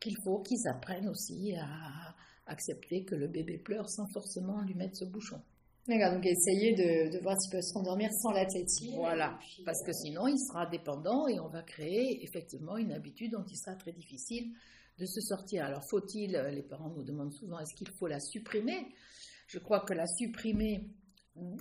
qu'il 0.00 0.16
faut 0.24 0.40
qu'ils 0.40 0.68
apprennent 0.68 1.08
aussi 1.08 1.54
à 1.56 2.14
accepter 2.46 3.04
que 3.04 3.14
le 3.14 3.28
bébé 3.28 3.58
pleure 3.58 3.88
sans 3.88 4.06
forcément 4.12 4.60
lui 4.62 4.74
mettre 4.74 4.96
ce 4.96 5.04
bouchon. 5.04 5.40
D'accord, 5.86 6.14
donc 6.14 6.24
essayer 6.24 6.74
de, 6.74 7.20
voir 7.22 7.38
s'il 7.38 7.52
peut 7.52 7.60
s'endormir 7.60 8.10
sans 8.22 8.32
la 8.32 8.46
tétine. 8.46 8.96
Voilà, 8.96 9.38
parce 9.66 9.82
que 9.84 9.92
sinon 9.92 10.26
il 10.26 10.38
sera 10.38 10.66
dépendant 10.66 11.28
et 11.28 11.38
on 11.40 11.48
va 11.48 11.62
créer 11.62 12.24
effectivement 12.24 12.78
une 12.78 12.92
habitude 12.92 13.32
dont 13.32 13.44
il 13.46 13.56
sera 13.56 13.76
très 13.76 13.92
difficile 13.92 14.52
de 14.98 15.06
se 15.06 15.20
sortir. 15.20 15.64
Alors 15.64 15.82
faut-il, 15.88 16.36
euh, 16.36 16.50
les 16.50 16.62
parents 16.62 16.90
nous 16.90 17.02
demandent 17.02 17.32
souvent, 17.32 17.58
est-ce 17.58 17.74
qu'il 17.74 17.90
faut 17.98 18.06
la 18.06 18.20
supprimer? 18.20 18.94
Je 19.46 19.58
crois 19.58 19.80
que 19.80 19.92
la 19.92 20.06
supprimer 20.06 20.88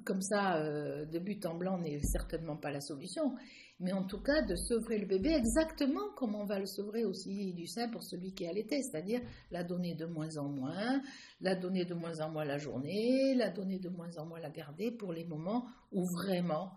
comme 0.06 0.22
ça, 0.22 0.58
euh, 0.58 1.06
de 1.06 1.20
but 1.20 1.46
en 1.46 1.56
blanc, 1.56 1.80
n'est 1.80 2.00
certainement 2.04 2.58
pas 2.58 2.72
la 2.72 2.82
solution. 2.82 3.36
Mais 3.80 3.92
en 3.92 4.04
tout 4.04 4.22
cas, 4.22 4.44
de 4.44 4.56
sevrer 4.56 5.00
le 5.00 5.08
bébé 5.08 5.32
exactement 5.32 6.14
comme 6.16 6.36
on 6.36 6.46
va 6.46 6.60
le 6.60 6.66
sevrer 6.66 7.06
aussi 7.06 7.54
du 7.54 7.66
sein 7.66 7.90
pour 7.90 8.04
celui 8.04 8.34
qui 8.34 8.44
est 8.44 8.50
allaité, 8.50 8.82
c'est-à-dire 8.84 9.22
la 9.52 9.64
donner 9.64 9.96
de 9.96 10.06
moins 10.06 10.38
en 10.38 10.48
moins, 10.48 11.02
la 11.42 11.56
donner 11.56 11.86
de 11.86 11.96
moins 11.96 12.20
en 12.22 12.30
moins 12.30 12.46
la 12.46 12.58
journée, 12.58 13.34
la 13.36 13.50
donner 13.50 13.80
de 13.80 13.90
moins 13.90 14.16
en 14.18 14.26
moins 14.26 14.40
la 14.40 14.52
garder 14.52 14.92
pour 14.92 15.12
les 15.12 15.26
moments 15.26 15.68
où 15.92 16.06
vraiment 16.06 16.74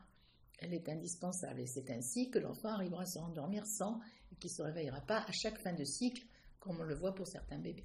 elle 0.59 0.73
est 0.73 0.89
indispensable. 0.89 1.61
Et 1.61 1.67
c'est 1.67 1.91
ainsi 1.91 2.31
que 2.31 2.39
l'enfant 2.39 2.71
arrivera 2.71 3.03
à 3.03 3.07
se 3.07 3.19
rendormir 3.19 3.67
sans 3.67 4.01
et 4.33 4.37
qu'il 4.37 4.51
ne 4.51 4.55
se 4.57 4.63
réveillera 4.63 5.03
pas 5.03 5.19
à 5.19 5.33
chaque 5.33 5.59
fin 5.59 5.75
de 5.75 5.85
cycle 5.85 6.25
comme 6.67 6.81
on 6.81 6.85
le 6.85 6.95
voit 6.95 7.15
pour 7.15 7.27
certains 7.27 7.59
bébés. 7.59 7.85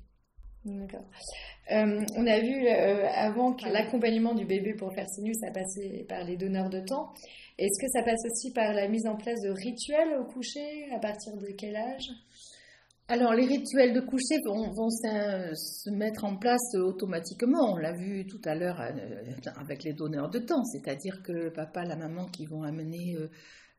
D'accord. 0.63 1.05
Euh, 1.71 2.05
on 2.15 2.27
a 2.27 2.39
vu 2.39 2.67
euh, 2.67 3.07
avant 3.15 3.53
que 3.53 3.67
l'accompagnement 3.67 4.35
du 4.35 4.45
bébé 4.45 4.75
pour 4.75 4.93
faire 4.93 5.09
ses 5.09 5.23
nuits, 5.23 5.35
ça 5.35 5.49
passait 5.51 6.05
par 6.07 6.23
les 6.23 6.37
donneurs 6.37 6.69
de 6.69 6.81
temps. 6.81 7.13
Est-ce 7.57 7.81
que 7.81 7.91
ça 7.91 8.03
passe 8.03 8.23
aussi 8.25 8.53
par 8.53 8.73
la 8.73 8.87
mise 8.87 9.07
en 9.07 9.15
place 9.15 9.41
de 9.41 9.49
rituels 9.49 10.19
au 10.19 10.25
coucher? 10.25 10.87
À 10.93 10.99
partir 10.99 11.35
de 11.37 11.47
quel 11.57 11.75
âge? 11.75 12.09
Alors, 13.07 13.33
les 13.33 13.45
rituels 13.45 13.93
de 13.93 14.01
coucher 14.01 14.37
vont, 14.45 14.71
vont 14.71 14.89
se 14.89 15.89
mettre 15.89 16.25
en 16.25 16.37
place 16.37 16.75
automatiquement. 16.75 17.73
On 17.73 17.77
l'a 17.77 17.93
vu 17.93 18.27
tout 18.27 18.41
à 18.45 18.53
l'heure 18.53 18.79
euh, 18.79 19.51
avec 19.59 19.83
les 19.83 19.93
donneurs 19.93 20.29
de 20.29 20.39
temps, 20.39 20.63
c'est-à-dire 20.65 21.23
que 21.23 21.31
le 21.31 21.51
papa, 21.51 21.83
la 21.85 21.95
maman 21.95 22.27
qui 22.27 22.45
vont 22.45 22.61
amener 22.61 23.17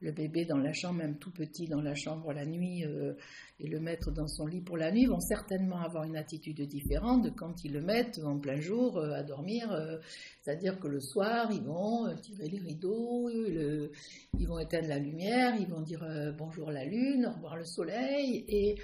le 0.02 0.11
bébé 0.11 0.44
dans 0.44 0.59
la 0.59 0.73
chambre, 0.73 0.99
même 0.99 1.16
tout 1.16 1.30
petit 1.30 1.68
dans 1.68 1.80
la 1.80 1.94
chambre 1.94 2.32
la 2.32 2.44
nuit, 2.44 2.85
euh, 2.85 3.14
et 3.61 3.68
le 3.68 3.78
mettre 3.78 4.11
dans 4.11 4.26
son 4.26 4.47
lit 4.47 4.61
pour 4.61 4.76
la 4.76 4.90
nuit, 4.90 5.06
vont 5.06 5.21
certainement 5.21 5.80
avoir 5.80 6.02
une 6.04 6.16
attitude 6.16 6.61
différente 6.62 7.25
de 7.25 7.30
quand 7.30 7.64
ils 7.64 7.73
le 7.73 7.80
mettent 7.80 8.21
en 8.25 8.38
plein 8.38 8.61
jour 8.61 8.99
euh, 8.99 9.12
à 9.12 9.23
dormir. 9.23 9.73
Euh, 9.73 9.99
c'est-à-dire 10.40 10.80
que 10.80 10.88
le 10.88 11.00
soir, 11.00 11.50
ils 11.52 11.62
vont 11.62 12.12
tirer 12.21 12.49
les 12.49 12.59
rideaux, 12.59 13.30
ils 13.30 14.49
vont 14.49 14.59
éteindre 14.59 14.88
la 14.88 14.99
lumière, 14.99 15.54
ils 15.59 15.68
vont 15.68 15.82
dire 15.82 16.04
bonjour 16.37 16.73
la 16.73 16.85
lune, 16.85 17.26
au 17.26 17.35
revoir 17.37 17.56
le 17.56 17.64
soleil, 17.64 18.44
et 18.49 18.76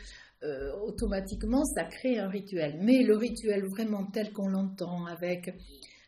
automatiquement, 0.81 1.65
ça 1.65 1.83
crée 1.83 2.21
un 2.21 2.29
rituel. 2.29 2.79
Mais 2.81 3.03
le 3.03 3.17
rituel 3.17 3.65
vraiment 3.65 4.05
tel 4.07 4.33
qu'on 4.33 4.47
l'entend 4.47 5.07
avec 5.07 5.53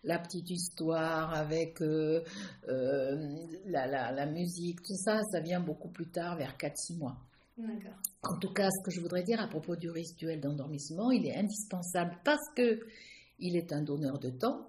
la 0.04 0.18
petite 0.18 0.50
histoire, 0.50 1.34
avec 1.34 1.80
euh, 1.82 2.22
euh, 2.68 3.36
la, 3.66 4.26
musique, 4.26 4.82
tout 4.82 4.96
ça, 4.96 5.20
ça 5.30 5.40
vient 5.40 5.60
beaucoup 5.60 5.90
plus 5.90 6.08
tard, 6.08 6.36
vers 6.36 6.56
4-6 6.56 6.98
mois. 6.98 7.16
En 8.22 8.38
tout 8.38 8.52
cas, 8.52 8.68
ce 8.70 8.84
que 8.84 8.90
je 8.90 9.00
voudrais 9.02 9.22
dire 9.22 9.40
à 9.40 9.46
propos 9.46 9.76
du 9.76 9.90
rituel 9.90 10.40
d'endormissement, 10.40 11.10
il 11.10 11.26
est 11.26 11.36
indispensable 11.36 12.16
parce 12.24 12.48
que 12.56 12.80
il 13.38 13.56
est 13.56 13.72
un 13.72 13.82
donneur 13.82 14.18
de 14.18 14.30
temps, 14.30 14.66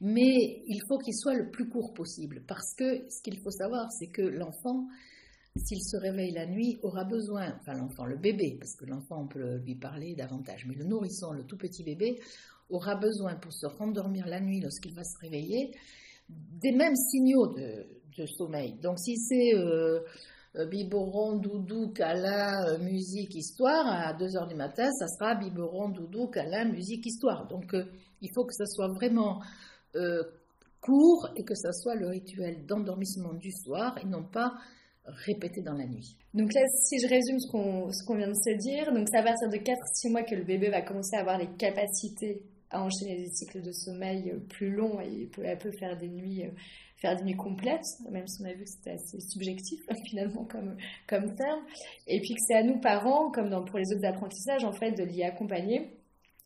mais 0.00 0.62
il 0.66 0.80
faut 0.88 0.98
qu'il 0.98 1.14
soit 1.14 1.34
le 1.34 1.50
plus 1.50 1.68
court 1.68 1.94
possible 1.94 2.42
parce 2.46 2.74
que 2.76 3.08
ce 3.08 3.22
qu'il 3.22 3.38
faut 3.40 3.50
savoir, 3.50 3.90
c'est 3.92 4.08
que 4.08 4.22
l'enfant, 4.22 4.88
s'il 5.56 5.82
se 5.82 5.96
réveille 5.96 6.32
la 6.32 6.46
nuit, 6.46 6.76
aura 6.82 7.04
besoin, 7.04 7.54
enfin 7.60 7.72
l'enfant, 7.78 8.04
le 8.04 8.18
bébé, 8.18 8.58
parce 8.58 8.76
que 8.76 8.84
l'enfant 8.84 9.22
on 9.22 9.28
peut 9.28 9.56
lui 9.64 9.76
parler 9.76 10.14
davantage, 10.14 10.66
mais 10.66 10.74
le 10.74 10.84
nourrisson, 10.84 11.32
le 11.32 11.44
tout 11.44 11.56
petit 11.56 11.82
bébé, 11.82 12.18
aura 12.70 12.96
besoin 12.96 13.36
pour 13.36 13.52
se 13.52 13.66
rendormir 13.66 14.26
la 14.26 14.40
nuit 14.40 14.60
lorsqu'il 14.60 14.94
va 14.94 15.04
se 15.04 15.18
réveiller 15.20 15.72
des 16.28 16.72
mêmes 16.72 16.96
signaux 16.96 17.54
de, 17.54 18.26
sommeil. 18.38 18.74
Donc 18.80 18.98
si 18.98 19.16
c'est 19.16 19.54
euh, 19.54 20.00
euh, 20.56 20.66
biberon, 20.66 21.36
doudou, 21.36 21.88
câlin, 21.88 22.64
euh, 22.68 22.78
musique, 22.78 23.34
histoire, 23.34 23.86
à 23.86 24.14
2 24.14 24.36
heures 24.36 24.46
du 24.46 24.54
matin, 24.54 24.88
ça 24.92 25.08
sera 25.08 25.34
biberon, 25.34 25.88
doudou, 25.88 26.28
câlin, 26.28 26.66
musique, 26.66 27.04
histoire. 27.06 27.48
Donc 27.48 27.74
il 28.20 28.30
faut 28.34 28.44
que 28.44 28.54
ça 28.54 28.66
soit 28.66 28.88
vraiment 28.88 29.40
court 30.80 31.28
et 31.36 31.44
que 31.44 31.54
ça 31.54 31.72
soit 31.72 31.94
le 31.94 32.08
rituel 32.08 32.66
d'endormissement 32.66 33.32
du 33.32 33.50
soir 33.50 33.96
et 34.02 34.06
non 34.06 34.22
pas 34.22 34.52
répété 35.04 35.60
dans 35.62 35.74
la 35.74 35.86
nuit. 35.86 36.16
Donc 36.34 36.52
là, 36.52 36.60
si 36.66 36.98
je 36.98 37.08
résume 37.08 37.38
ce 37.38 38.04
qu'on 38.04 38.16
vient 38.16 38.28
de 38.28 38.34
se 38.34 38.56
dire, 38.58 38.92
donc 38.92 39.08
c'est 39.10 39.18
à 39.18 39.22
partir 39.22 39.48
de 39.48 39.56
4-6 39.56 40.10
mois 40.10 40.22
que 40.22 40.34
le 40.34 40.44
bébé 40.44 40.70
va 40.70 40.82
commencer 40.82 41.16
à 41.16 41.20
avoir 41.20 41.38
les 41.38 41.48
capacités 41.56 42.42
à 42.70 42.82
enchaîner 42.82 43.16
des 43.16 43.30
cycles 43.30 43.62
de 43.62 43.72
sommeil 43.72 44.34
plus 44.48 44.70
longs 44.70 45.00
et 45.00 45.26
peut, 45.26 45.42
elle 45.44 45.58
peut 45.58 45.72
faire 45.78 45.96
des 45.96 46.08
nuits 46.08 46.44
faire 46.96 47.16
des 47.16 47.24
nuits 47.24 47.36
complètes, 47.36 47.84
même 48.10 48.26
si 48.26 48.42
on 48.42 48.46
a 48.46 48.52
vu 48.52 48.64
que 48.64 48.70
c'était 48.70 48.92
assez 48.92 49.20
subjectif 49.20 49.80
finalement 50.10 50.44
comme, 50.44 50.76
comme 51.06 51.34
terme. 51.34 51.60
Et 52.06 52.20
puis 52.20 52.30
que 52.30 52.40
c'est 52.46 52.54
à 52.54 52.62
nous 52.62 52.80
parents, 52.80 53.30
comme 53.30 53.50
pour 53.66 53.78
les 53.78 53.92
autres 53.94 54.06
apprentissages, 54.06 54.64
en 54.64 54.72
fait, 54.72 54.92
de 54.92 55.04
l'y 55.04 55.22
accompagner 55.22 55.98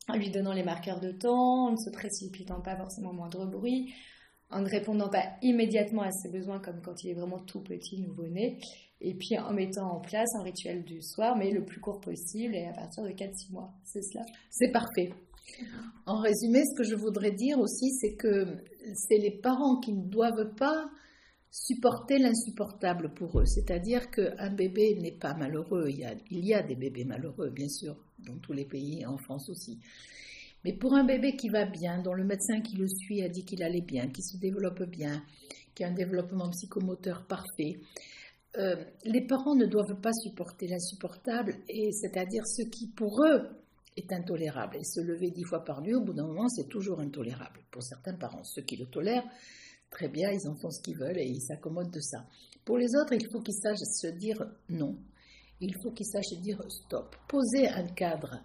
en 0.09 0.17
lui 0.17 0.31
donnant 0.31 0.53
les 0.53 0.63
marqueurs 0.63 0.99
de 0.99 1.11
temps, 1.11 1.67
en 1.67 1.71
ne 1.71 1.77
se 1.77 1.91
précipitant 1.91 2.61
pas 2.61 2.75
forcément 2.75 3.13
moindre 3.13 3.45
bruit, 3.45 3.93
en 4.49 4.61
ne 4.61 4.69
répondant 4.69 5.09
pas 5.09 5.23
immédiatement 5.43 6.01
à 6.01 6.11
ses 6.11 6.29
besoins 6.29 6.59
comme 6.59 6.81
quand 6.81 7.03
il 7.03 7.11
est 7.11 7.13
vraiment 7.13 7.39
tout 7.39 7.61
petit, 7.61 8.01
nouveau-né, 8.01 8.57
et 9.01 9.13
puis 9.13 9.37
en 9.37 9.53
mettant 9.53 9.97
en 9.97 9.99
place 9.99 10.33
un 10.35 10.41
rituel 10.41 10.83
du 10.83 11.01
soir, 11.01 11.37
mais 11.37 11.51
le 11.51 11.63
plus 11.63 11.79
court 11.79 12.01
possible 12.01 12.55
et 12.55 12.65
à 12.65 12.73
partir 12.73 13.03
de 13.03 13.09
4-6 13.09 13.51
mois. 13.51 13.71
C'est 13.83 14.01
cela 14.01 14.25
C'est 14.49 14.71
parfait. 14.71 15.13
En 16.05 16.21
résumé, 16.21 16.63
ce 16.65 16.75
que 16.75 16.83
je 16.83 16.95
voudrais 16.95 17.31
dire 17.31 17.59
aussi, 17.59 17.91
c'est 17.91 18.15
que 18.15 18.45
c'est 18.95 19.17
les 19.17 19.31
parents 19.31 19.79
qui 19.79 19.93
ne 19.93 20.07
doivent 20.07 20.55
pas 20.55 20.89
supporter 21.51 22.17
l'insupportable 22.19 23.13
pour 23.13 23.39
eux. 23.39 23.45
C'est-à-dire 23.45 24.09
qu'un 24.11 24.53
bébé 24.53 24.95
n'est 25.01 25.17
pas 25.17 25.33
malheureux. 25.33 25.87
Il 25.89 25.99
y, 25.99 26.05
a, 26.05 26.13
il 26.29 26.45
y, 26.45 26.53
a, 26.53 26.61
des 26.61 26.75
bébés 26.75 27.05
malheureux, 27.05 27.49
bien 27.49 27.69
sûr, 27.69 27.95
dans 28.19 28.37
tous 28.37 28.53
les 28.53 28.65
pays, 28.65 29.05
en 29.05 29.17
France 29.17 29.49
aussi. 29.49 29.79
Mais 30.63 30.73
pour 30.73 30.93
un 30.93 31.05
bébé 31.05 31.35
qui 31.35 31.49
va 31.49 31.65
bien, 31.65 32.01
dont 32.01 32.13
le 32.13 32.25
médecin 32.25 32.61
qui 32.61 32.75
le 32.75 32.87
suit 32.87 33.23
a 33.23 33.29
dit 33.29 33.45
qu'il 33.45 33.63
allait 33.63 33.81
bien, 33.81 34.09
qui 34.09 34.21
se 34.21 34.37
développe 34.37 34.83
bien, 34.83 35.23
qui 35.73 35.83
a 35.83 35.87
un 35.87 35.93
développement 35.93 36.49
psychomoteur 36.49 37.25
parfait, 37.27 37.79
euh, 38.57 38.75
les 39.05 39.25
parents 39.25 39.55
ne 39.55 39.65
doivent 39.65 40.01
pas 40.01 40.11
supporter 40.11 40.67
l'insupportable, 40.67 41.55
et 41.69 41.91
c'est-à-dire 41.91 42.45
ce 42.45 42.63
qui 42.63 42.87
pour 42.87 43.23
eux 43.23 43.47
est 43.99 44.11
intolérable. 44.13 44.77
Et 44.77 44.83
se 44.83 44.99
lever 44.99 45.31
dix 45.31 45.43
fois 45.43 45.63
par 45.63 45.81
nuit, 45.81 45.95
au 45.95 46.01
bout 46.01 46.13
d'un 46.13 46.27
moment, 46.27 46.49
c'est 46.49 46.67
toujours 46.67 46.99
intolérable 46.99 47.61
pour 47.71 47.83
certains 47.83 48.15
parents. 48.15 48.43
Ceux 48.43 48.63
qui 48.63 48.77
le 48.77 48.85
tolèrent, 48.85 49.27
très 49.89 50.09
bien, 50.09 50.31
ils 50.31 50.47
en 50.47 50.55
font 50.55 50.71
ce 50.71 50.81
qu'ils 50.81 50.97
veulent 50.97 51.17
et 51.17 51.27
ils 51.27 51.41
s'accommodent 51.41 51.91
de 51.91 51.99
ça. 51.99 52.25
Pour 52.65 52.77
les 52.77 52.95
autres, 52.95 53.13
il 53.13 53.27
faut 53.31 53.41
qu'ils 53.41 53.55
sachent 53.55 53.77
se 53.79 54.07
dire 54.07 54.43
non. 54.69 54.97
Il 55.61 55.75
faut 55.81 55.91
qu'ils 55.91 56.05
sachent 56.05 56.39
dire 56.41 56.63
stop. 56.69 57.15
Poser 57.27 57.67
un 57.67 57.87
cadre 57.87 58.41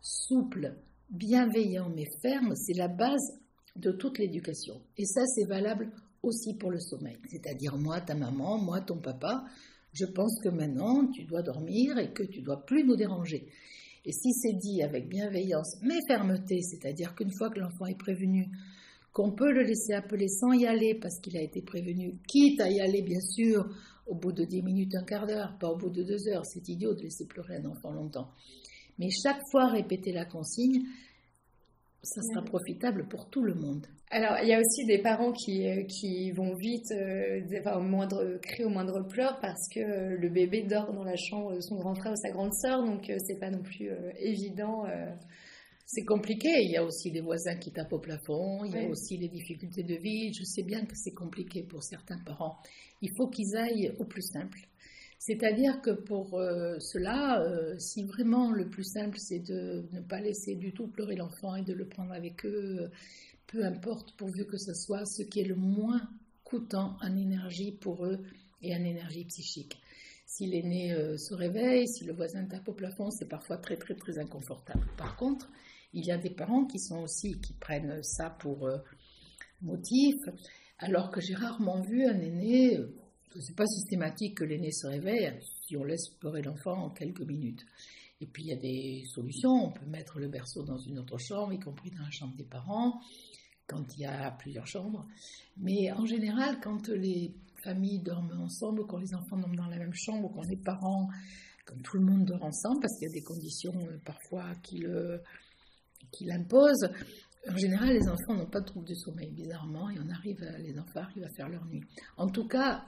souple, 0.00 0.74
bienveillant 1.10 1.90
mais 1.94 2.06
ferme, 2.20 2.54
c'est 2.54 2.74
la 2.74 2.88
base 2.88 3.38
de 3.76 3.92
toute 3.92 4.18
l'éducation. 4.18 4.80
Et 4.96 5.06
ça, 5.06 5.24
c'est 5.26 5.46
valable 5.46 5.90
aussi 6.22 6.54
pour 6.54 6.70
le 6.70 6.80
sommeil. 6.80 7.18
C'est-à-dire 7.30 7.76
moi, 7.76 8.00
ta 8.00 8.14
maman, 8.14 8.58
moi, 8.58 8.80
ton 8.80 8.98
papa, 8.98 9.44
je 9.92 10.04
pense 10.04 10.40
que 10.42 10.48
maintenant, 10.48 11.06
tu 11.08 11.24
dois 11.24 11.42
dormir 11.42 11.98
et 11.98 12.12
que 12.12 12.22
tu 12.22 12.42
dois 12.42 12.64
plus 12.64 12.84
nous 12.84 12.96
déranger. 12.96 13.48
Et 14.04 14.12
si 14.12 14.32
c'est 14.32 14.54
dit 14.54 14.82
avec 14.82 15.08
bienveillance, 15.08 15.76
mais 15.82 15.98
fermeté, 16.08 16.60
c'est-à-dire 16.62 17.14
qu'une 17.14 17.32
fois 17.32 17.50
que 17.50 17.60
l'enfant 17.60 17.86
est 17.86 17.98
prévenu, 17.98 18.48
qu'on 19.12 19.32
peut 19.32 19.52
le 19.52 19.62
laisser 19.62 19.92
appeler 19.92 20.26
sans 20.28 20.52
y 20.52 20.66
aller 20.66 20.94
parce 20.94 21.20
qu'il 21.20 21.36
a 21.36 21.42
été 21.42 21.62
prévenu, 21.62 22.18
quitte 22.26 22.60
à 22.60 22.70
y 22.70 22.80
aller 22.80 23.02
bien 23.02 23.20
sûr 23.20 23.68
au 24.06 24.14
bout 24.14 24.32
de 24.32 24.44
10 24.44 24.62
minutes, 24.62 24.94
un 24.96 25.04
quart 25.04 25.26
d'heure, 25.26 25.56
pas 25.60 25.68
au 25.68 25.76
bout 25.76 25.90
de 25.90 26.02
deux 26.02 26.28
heures, 26.28 26.44
c'est 26.44 26.68
idiot 26.68 26.94
de 26.94 27.02
laisser 27.02 27.26
pleurer 27.26 27.56
un 27.56 27.66
enfant 27.66 27.92
longtemps. 27.92 28.30
Mais 28.98 29.10
chaque 29.10 29.40
fois 29.50 29.68
répéter 29.68 30.12
la 30.12 30.24
consigne, 30.24 30.82
ça 32.02 32.20
sera 32.22 32.42
profitable 32.44 33.06
pour 33.08 33.28
tout 33.30 33.42
le 33.42 33.54
monde. 33.54 33.86
Alors, 34.10 34.36
il 34.42 34.48
y 34.48 34.52
a 34.52 34.60
aussi 34.60 34.84
des 34.84 34.98
parents 34.98 35.32
qui, 35.32 35.66
euh, 35.66 35.84
qui 35.84 36.32
vont 36.32 36.54
vite, 36.54 36.90
euh, 36.92 37.40
enfin, 37.60 37.78
au 37.78 37.82
moindre 37.82 38.38
cri, 38.42 38.64
au 38.64 38.68
moindre 38.68 39.00
pleur, 39.08 39.38
parce 39.40 39.68
que 39.72 39.80
euh, 39.80 40.16
le 40.18 40.28
bébé 40.28 40.64
dort 40.64 40.92
dans 40.92 41.04
la 41.04 41.16
chambre 41.16 41.54
de 41.54 41.60
son 41.60 41.76
grand 41.76 41.94
frère 41.94 42.12
ou 42.12 42.16
sa 42.16 42.30
grande 42.30 42.52
sœur, 42.52 42.84
donc 42.84 43.10
c'est 43.26 43.38
pas 43.38 43.50
non 43.50 43.62
plus 43.62 43.88
évident. 44.18 44.84
C'est 45.86 46.04
compliqué. 46.04 46.48
Il 46.62 46.70
y 46.70 46.76
a 46.76 46.84
aussi 46.84 47.10
des 47.10 47.20
voisins 47.20 47.56
qui 47.56 47.70
tapent 47.70 47.92
au 47.92 47.98
plafond. 47.98 48.64
Il 48.64 48.72
y 48.72 48.78
a 48.78 48.88
aussi 48.88 49.16
les 49.18 49.28
difficultés 49.28 49.82
de 49.82 49.94
vie. 49.94 50.32
Je 50.32 50.44
sais 50.44 50.62
bien 50.62 50.84
que 50.84 50.94
c'est 50.94 51.12
compliqué 51.12 51.62
pour 51.62 51.82
certains 51.82 52.18
parents. 52.24 52.56
Il 53.02 53.10
faut 53.16 53.28
qu'ils 53.28 53.56
aillent 53.56 53.92
au 53.98 54.04
plus 54.04 54.22
simple. 54.22 54.58
C'est-à-dire 55.24 55.80
que 55.82 55.92
pour 55.92 56.34
euh, 56.34 56.80
cela, 56.80 57.40
euh, 57.42 57.78
si 57.78 58.02
vraiment 58.02 58.50
le 58.50 58.68
plus 58.68 58.82
simple 58.82 59.18
c'est 59.20 59.38
de 59.38 59.86
ne 59.92 60.00
pas 60.00 60.20
laisser 60.20 60.56
du 60.56 60.72
tout 60.72 60.88
pleurer 60.88 61.14
l'enfant 61.14 61.54
et 61.54 61.62
de 61.62 61.72
le 61.72 61.86
prendre 61.86 62.10
avec 62.12 62.44
eux, 62.44 62.90
peu 63.46 63.64
importe, 63.64 64.16
pourvu 64.16 64.46
que 64.46 64.56
ce 64.56 64.74
soit 64.74 65.04
ce 65.04 65.22
qui 65.22 65.38
est 65.38 65.44
le 65.44 65.54
moins 65.54 66.00
coûtant 66.42 66.96
en 67.00 67.16
énergie 67.16 67.70
pour 67.70 68.04
eux 68.04 68.18
et 68.62 68.74
en 68.74 68.82
énergie 68.82 69.24
psychique. 69.26 69.80
Si 70.26 70.48
l'aîné 70.48 70.92
euh, 70.92 71.16
se 71.16 71.34
réveille, 71.34 71.86
si 71.86 72.02
le 72.04 72.14
voisin 72.14 72.44
tape 72.44 72.66
au 72.66 72.72
plafond, 72.72 73.12
c'est 73.12 73.28
parfois 73.28 73.58
très 73.58 73.76
très 73.76 73.94
très 73.94 74.18
inconfortable. 74.18 74.88
Par 74.98 75.14
contre, 75.14 75.48
il 75.92 76.04
y 76.04 76.10
a 76.10 76.18
des 76.18 76.30
parents 76.30 76.64
qui 76.64 76.80
sont 76.80 77.00
aussi 77.00 77.40
qui 77.40 77.52
prennent 77.52 78.02
ça 78.02 78.28
pour 78.28 78.68
motif, 79.60 80.16
alors 80.78 81.12
que 81.12 81.20
j'ai 81.20 81.34
rarement 81.34 81.80
vu 81.80 82.06
un 82.06 82.18
aîné 82.18 82.80
n'est 83.38 83.54
pas 83.54 83.66
systématique 83.66 84.36
que 84.38 84.44
l'aîné 84.44 84.70
se 84.70 84.86
réveille 84.86 85.32
si 85.66 85.76
on 85.76 85.84
laisse 85.84 86.08
pleurer 86.20 86.42
l'enfant 86.42 86.84
en 86.84 86.90
quelques 86.90 87.22
minutes. 87.22 87.64
Et 88.20 88.26
puis 88.26 88.44
il 88.44 88.48
y 88.50 88.52
a 88.52 88.56
des 88.56 89.04
solutions. 89.06 89.50
On 89.50 89.72
peut 89.72 89.86
mettre 89.86 90.18
le 90.18 90.28
berceau 90.28 90.62
dans 90.62 90.78
une 90.78 90.98
autre 90.98 91.18
chambre, 91.18 91.52
y 91.52 91.58
compris 91.58 91.90
dans 91.90 92.04
la 92.04 92.10
chambre 92.10 92.36
des 92.36 92.44
parents, 92.44 93.00
quand 93.66 93.84
il 93.96 94.02
y 94.02 94.06
a 94.06 94.30
plusieurs 94.32 94.66
chambres. 94.66 95.06
Mais 95.56 95.90
en 95.92 96.06
général, 96.06 96.58
quand 96.62 96.88
les 96.88 97.34
familles 97.64 98.00
dorment 98.00 98.40
ensemble, 98.40 98.86
quand 98.86 98.98
les 98.98 99.14
enfants 99.14 99.38
dorment 99.38 99.56
dans 99.56 99.66
la 99.66 99.78
même 99.78 99.94
chambre, 99.94 100.30
quand 100.34 100.48
les 100.48 100.56
parents, 100.56 101.08
quand 101.64 101.80
tout 101.82 101.96
le 101.96 102.04
monde 102.04 102.24
dort 102.24 102.44
ensemble, 102.44 102.80
parce 102.80 102.96
qu'il 102.98 103.08
y 103.08 103.10
a 103.10 103.14
des 103.14 103.22
conditions 103.22 103.74
euh, 103.88 103.98
parfois 104.04 104.54
qui 104.62 104.84
l'imposent, 106.24 106.88
en 107.50 107.56
général, 107.56 107.88
les 107.92 108.08
enfants 108.08 108.34
n'ont 108.34 108.46
pas 108.46 108.60
de 108.60 108.66
trouble 108.66 108.86
de 108.86 108.94
sommeil, 108.94 109.32
bizarrement, 109.32 109.90
et 109.90 109.98
on 109.98 110.08
arrive, 110.10 110.40
les 110.60 110.78
enfants 110.78 111.00
arrivent 111.00 111.24
à 111.24 111.30
faire 111.30 111.48
leur 111.48 111.64
nuit. 111.66 111.82
En 112.16 112.28
tout 112.28 112.46
cas, 112.46 112.84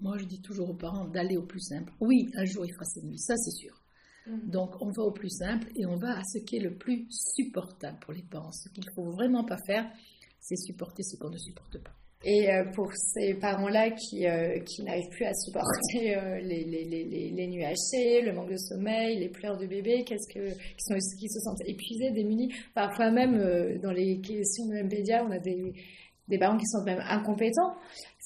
moi 0.00 0.18
je 0.18 0.24
dis 0.24 0.40
toujours 0.40 0.70
aux 0.70 0.76
parents 0.76 1.06
d'aller 1.06 1.36
au 1.36 1.42
plus 1.42 1.60
simple. 1.60 1.92
Oui, 2.00 2.28
un 2.34 2.44
jour 2.44 2.64
il 2.64 2.72
fera 2.72 2.84
ses 2.84 3.02
nuits, 3.02 3.18
ça 3.18 3.36
c'est 3.36 3.52
sûr. 3.52 3.82
Mm. 4.26 4.50
Donc 4.50 4.70
on 4.80 4.90
va 4.90 5.02
au 5.02 5.12
plus 5.12 5.30
simple 5.30 5.68
et 5.74 5.86
on 5.86 5.96
va 5.96 6.18
à 6.18 6.22
ce 6.24 6.38
qui 6.38 6.56
est 6.56 6.60
le 6.60 6.76
plus 6.76 7.06
supportable 7.10 7.98
pour 8.00 8.12
les 8.12 8.22
parents. 8.22 8.52
Ce 8.52 8.68
qu'il 8.68 8.84
ne 8.84 8.90
faut 8.94 9.10
vraiment 9.10 9.44
pas 9.44 9.58
faire, 9.66 9.90
c'est 10.40 10.56
supporter 10.56 11.02
ce 11.02 11.16
qu'on 11.16 11.30
ne 11.30 11.38
supporte 11.38 11.78
pas. 11.82 11.92
Et 12.24 12.50
euh, 12.50 12.64
pour 12.74 12.90
ces 12.94 13.34
parents-là 13.34 13.90
qui, 13.90 14.26
euh, 14.26 14.58
qui 14.60 14.82
n'arrivent 14.82 15.10
plus 15.10 15.26
à 15.26 15.34
supporter 15.34 16.16
euh, 16.16 16.40
les, 16.40 16.64
les, 16.64 16.84
les, 16.84 17.30
les, 17.30 17.46
nuits 17.46 17.64
hachées, 17.64 18.22
le 18.22 18.32
manque 18.32 18.50
de 18.50 18.56
sommeil, 18.56 19.18
les 19.18 19.28
pleurs 19.28 19.58
de 19.58 19.66
bébé, 19.66 20.02
qu'est-ce 20.04 20.26
que, 20.26 20.48
qui, 20.48 20.78
sont, 20.78 20.94
qui 20.94 21.28
se 21.28 21.38
sentent 21.40 21.60
épuisés, 21.66 22.10
démunis. 22.10 22.52
Parfois 22.74 23.10
même, 23.10 23.78
dans 23.80 23.92
les 23.92 24.20
questions 24.20 24.66
de 24.66 24.82
MPDA, 24.82 25.24
on 25.24 25.30
a 25.30 25.38
des, 25.38 25.74
des 26.28 26.38
parents 26.38 26.56
qui 26.56 26.66
sont 26.66 26.82
même 26.84 27.02
incompétents. 27.08 27.74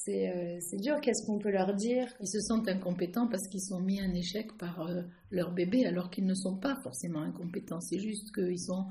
Euh, 0.09 0.57
c'est 0.59 0.77
dur, 0.77 0.99
qu'est-ce 1.01 1.25
qu'on 1.25 1.37
peut 1.37 1.51
leur 1.51 1.75
dire? 1.75 2.07
Ils 2.19 2.27
se 2.27 2.39
sentent 2.39 2.67
incompétents 2.67 3.27
parce 3.27 3.47
qu'ils 3.47 3.61
sont 3.61 3.79
mis 3.79 4.01
en 4.01 4.11
échec 4.13 4.57
par 4.57 4.81
euh, 4.81 5.01
leur 5.29 5.53
bébé, 5.53 5.85
alors 5.85 6.09
qu'ils 6.09 6.25
ne 6.25 6.33
sont 6.33 6.57
pas 6.57 6.75
forcément 6.83 7.21
incompétents. 7.21 7.79
C'est 7.81 7.99
juste 7.99 8.33
qu'ils 8.33 8.59
sont 8.59 8.85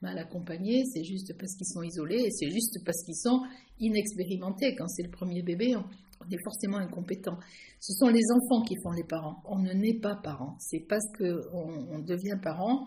mal 0.00 0.18
accompagnés, 0.18 0.84
c'est 0.92 1.04
juste 1.04 1.36
parce 1.38 1.54
qu'ils 1.56 1.66
sont 1.66 1.82
isolés, 1.82 2.30
c'est 2.30 2.50
juste 2.50 2.78
parce 2.84 3.02
qu'ils 3.04 3.16
sont 3.16 3.42
inexpérimentés. 3.78 4.74
Quand 4.74 4.88
c'est 4.88 5.02
le 5.02 5.10
premier 5.10 5.42
bébé, 5.42 5.76
on 5.76 5.84
est 6.30 6.42
forcément 6.42 6.78
incompétent. 6.78 7.38
Ce 7.80 7.92
sont 7.94 8.08
les 8.08 8.22
enfants 8.32 8.62
qui 8.64 8.74
font 8.82 8.92
les 8.92 9.04
parents. 9.04 9.42
On 9.44 9.58
ne 9.58 9.72
naît 9.72 9.98
pas 10.00 10.16
parent. 10.16 10.56
C'est 10.58 10.80
parce 10.88 11.06
qu'on 11.18 11.86
on 11.90 11.98
devient 11.98 12.38
parent 12.42 12.86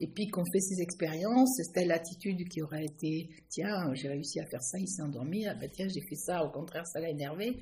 et 0.00 0.08
puis 0.08 0.28
qu'on 0.28 0.44
fait 0.44 0.60
ses 0.60 0.82
expériences. 0.82 1.60
Telle 1.74 1.92
attitude 1.92 2.48
qui 2.48 2.62
aurait 2.62 2.84
été 2.84 3.28
tiens, 3.48 3.92
j'ai 3.94 4.08
réussi 4.08 4.40
à 4.40 4.46
faire 4.46 4.62
ça, 4.62 4.78
il 4.78 4.88
s'est 4.88 5.02
endormi. 5.02 5.46
Ah 5.46 5.54
ben 5.54 5.70
tiens, 5.70 5.86
j'ai 5.88 6.02
fait 6.08 6.16
ça, 6.16 6.44
au 6.44 6.50
contraire, 6.50 6.86
ça 6.86 7.00
l'a 7.00 7.10
énervé. 7.10 7.58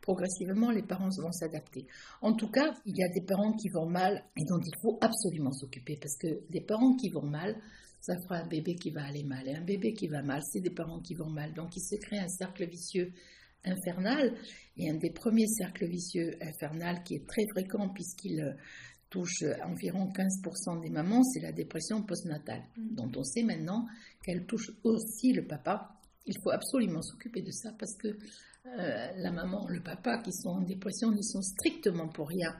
Progressivement, 0.00 0.70
les 0.70 0.82
parents 0.82 1.08
vont 1.18 1.32
s'adapter. 1.32 1.86
En 2.20 2.34
tout 2.34 2.50
cas, 2.50 2.74
il 2.84 2.94
y 2.96 3.02
a 3.02 3.08
des 3.08 3.24
parents 3.24 3.54
qui 3.54 3.70
vont 3.70 3.88
mal 3.88 4.22
et 4.36 4.44
dont 4.44 4.60
il 4.60 4.74
faut 4.82 4.98
absolument 5.00 5.52
s'occuper 5.52 5.96
parce 6.00 6.16
que 6.18 6.50
des 6.50 6.60
parents 6.60 6.94
qui 6.96 7.08
vont 7.08 7.24
mal, 7.24 7.56
ça 8.00 8.14
fera 8.24 8.36
un 8.36 8.46
bébé 8.46 8.74
qui 8.74 8.90
va 8.90 9.02
aller 9.04 9.22
mal. 9.22 9.48
Et 9.48 9.54
un 9.54 9.64
bébé 9.64 9.94
qui 9.94 10.08
va 10.08 10.22
mal, 10.22 10.42
c'est 10.52 10.60
des 10.60 10.74
parents 10.74 11.00
qui 11.00 11.14
vont 11.14 11.30
mal. 11.30 11.54
Donc 11.54 11.74
il 11.74 11.80
se 11.80 11.96
crée 11.96 12.18
un 12.18 12.28
cercle 12.28 12.68
vicieux 12.68 13.12
infernal. 13.64 14.34
Et 14.76 14.90
un 14.90 14.94
des 14.94 15.10
premiers 15.10 15.46
cercles 15.46 15.86
vicieux 15.86 16.36
infernal 16.40 17.02
qui 17.04 17.16
est 17.16 17.26
très 17.26 17.46
fréquent 17.46 17.88
puisqu'il 17.88 18.40
euh, 18.40 18.52
touche 19.10 19.44
environ 19.64 20.10
15% 20.12 20.82
des 20.82 20.90
mamans, 20.90 21.22
c'est 21.22 21.40
la 21.40 21.52
dépression 21.52 22.02
postnatale, 22.02 22.62
mm. 22.76 22.94
dont 22.94 23.10
on 23.16 23.22
sait 23.22 23.44
maintenant 23.44 23.86
qu'elle 24.22 24.46
touche 24.46 24.72
aussi 24.82 25.32
le 25.32 25.46
papa. 25.46 26.00
Il 26.26 26.36
faut 26.42 26.50
absolument 26.50 27.02
s'occuper 27.02 27.42
de 27.42 27.50
ça 27.50 27.72
parce 27.78 27.94
que 27.96 28.08
euh, 28.08 29.10
la 29.16 29.30
maman, 29.30 29.68
le 29.68 29.82
papa 29.82 30.18
qui 30.18 30.32
sont 30.32 30.48
en 30.48 30.62
dépression 30.62 31.12
n'y 31.12 31.22
sont 31.22 31.42
strictement 31.42 32.08
pour 32.08 32.28
rien. 32.28 32.56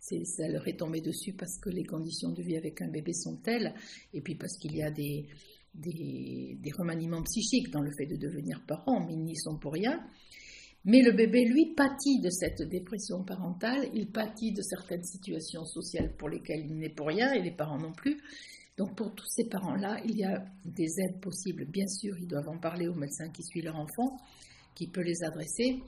Ça 0.00 0.48
leur 0.48 0.66
est 0.68 0.78
tombé 0.78 1.00
dessus 1.00 1.32
parce 1.32 1.58
que 1.58 1.68
les 1.68 1.84
conditions 1.84 2.30
de 2.30 2.40
vie 2.42 2.56
avec 2.56 2.80
un 2.80 2.88
bébé 2.88 3.12
sont 3.12 3.36
telles, 3.38 3.74
et 4.12 4.20
puis 4.20 4.36
parce 4.36 4.56
qu'il 4.56 4.76
y 4.76 4.82
a 4.82 4.90
des, 4.90 5.26
des, 5.78 6.58
remaniements 6.76 7.22
psychiques 7.22 7.70
dans 7.70 7.80
le 7.80 7.90
fait 7.96 8.06
de 8.06 8.16
devenir 8.16 8.62
parent, 8.66 9.04
mais 9.06 9.14
ils 9.14 9.22
n'y 9.22 9.36
sont 9.36 9.58
pour 9.58 9.72
rien. 9.72 10.00
Mais 10.84 11.02
le 11.02 11.12
bébé, 11.12 11.44
lui, 11.44 11.74
pâtit 11.74 12.20
de 12.20 12.30
cette 12.30 12.62
dépression 12.62 13.24
parentale, 13.24 13.88
il 13.94 14.10
pâtit 14.10 14.52
de 14.52 14.62
certaines 14.62 15.02
situations 15.02 15.64
sociales 15.64 16.14
pour 16.16 16.28
lesquelles 16.28 16.64
il 16.66 16.76
n'est 16.76 16.94
pour 16.94 17.08
rien, 17.08 17.32
et 17.32 17.42
les 17.42 17.50
parents 17.50 17.78
non 17.78 17.92
plus. 17.92 18.16
Donc 18.76 18.94
pour 18.94 19.14
tous 19.14 19.26
ces 19.28 19.48
parents-là, 19.48 20.00
il 20.04 20.18
y 20.18 20.24
a 20.24 20.44
des 20.64 21.00
aides 21.00 21.20
possibles. 21.20 21.64
Bien 21.66 21.86
sûr, 21.86 22.14
ils 22.18 22.28
doivent 22.28 22.48
en 22.48 22.58
parler 22.58 22.88
au 22.88 22.94
médecin 22.94 23.30
qui 23.30 23.42
suit 23.42 23.62
leur 23.62 23.76
enfant, 23.76 24.18
qui 24.74 24.86
peut 24.88 25.02
les 25.02 25.24
adresser. 25.24 25.80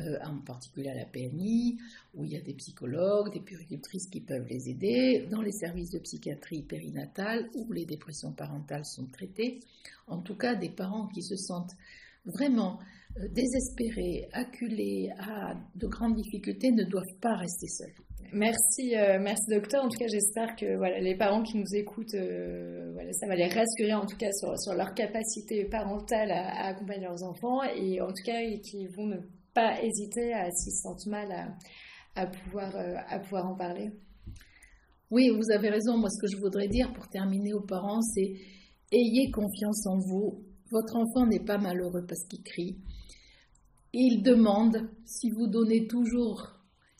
Euh, 0.00 0.18
en 0.24 0.40
particulier 0.40 0.88
à 0.88 0.94
la 0.94 1.04
PMI, 1.04 1.78
où 2.14 2.24
il 2.24 2.32
y 2.32 2.36
a 2.36 2.40
des 2.40 2.54
psychologues, 2.54 3.32
des 3.32 3.38
puricultrices 3.38 4.08
qui 4.08 4.20
peuvent 4.20 4.44
les 4.48 4.68
aider, 4.68 5.28
dans 5.30 5.40
les 5.40 5.52
services 5.52 5.90
de 5.90 6.00
psychiatrie 6.00 6.62
périnatale, 6.62 7.48
où 7.54 7.70
les 7.70 7.86
dépressions 7.86 8.32
parentales 8.32 8.84
sont 8.84 9.06
traitées. 9.06 9.60
En 10.08 10.18
tout 10.18 10.36
cas, 10.36 10.56
des 10.56 10.70
parents 10.70 11.06
qui 11.14 11.22
se 11.22 11.36
sentent 11.36 11.76
vraiment 12.24 12.80
euh, 13.18 13.28
désespérés, 13.28 14.28
acculés, 14.32 15.10
à 15.16 15.54
de 15.76 15.86
grandes 15.86 16.16
difficultés, 16.16 16.72
ne 16.72 16.82
doivent 16.82 17.16
pas 17.20 17.36
rester 17.36 17.68
seuls. 17.68 17.94
Merci, 18.32 18.96
euh, 18.96 19.20
merci 19.20 19.48
docteur. 19.48 19.84
En 19.84 19.88
tout 19.88 19.98
cas, 19.98 20.08
j'espère 20.08 20.56
que 20.56 20.76
voilà, 20.76 20.98
les 20.98 21.16
parents 21.16 21.44
qui 21.44 21.56
nous 21.56 21.72
écoutent, 21.72 22.16
voilà, 22.16 23.12
ça 23.12 23.28
va 23.28 23.36
les 23.36 23.46
rassurer 23.46 23.94
en 23.94 24.06
tout 24.06 24.16
cas 24.16 24.32
sur, 24.32 24.74
leur 24.74 24.92
capacité 24.94 25.66
parentale 25.66 26.32
à, 26.32 26.64
à, 26.64 26.66
accompagner 26.70 27.04
leurs 27.04 27.22
enfants 27.22 27.62
et 27.62 28.00
en 28.00 28.08
tout 28.08 28.24
cas 28.24 28.40
qui 28.60 28.88
vont 28.88 29.06
ne 29.06 29.18
pas 29.54 29.82
hésiter 29.82 30.34
à 30.34 30.50
s'ils 30.50 30.72
se 30.72 30.82
sentent 30.82 31.06
mal 31.06 31.56
à, 32.16 32.26
pouvoir, 32.26 32.74
euh, 32.76 32.96
à 33.08 33.18
pouvoir 33.20 33.46
en 33.46 33.56
parler. 33.56 33.90
Oui, 35.10 35.30
vous 35.30 35.50
avez 35.52 35.70
raison. 35.70 35.96
Moi, 35.96 36.10
ce 36.10 36.20
que 36.20 36.26
je 36.26 36.40
voudrais 36.40 36.68
dire 36.68 36.92
pour 36.92 37.08
terminer 37.08 37.52
aux 37.52 37.64
parents, 37.64 38.02
c'est 38.02 38.34
ayez 38.92 39.30
confiance 39.30 39.86
en 39.86 39.98
vous. 39.98 40.44
Votre 40.70 40.96
enfant 40.96 41.26
n'est 41.26 41.44
pas 41.44 41.58
malheureux 41.58 42.04
parce 42.06 42.24
qu'il 42.24 42.42
crie. 42.42 42.78
Il 43.92 44.22
demande. 44.22 44.90
Si 45.04 45.30
vous 45.30 45.46
donnez 45.46 45.86
toujours, 45.86 46.48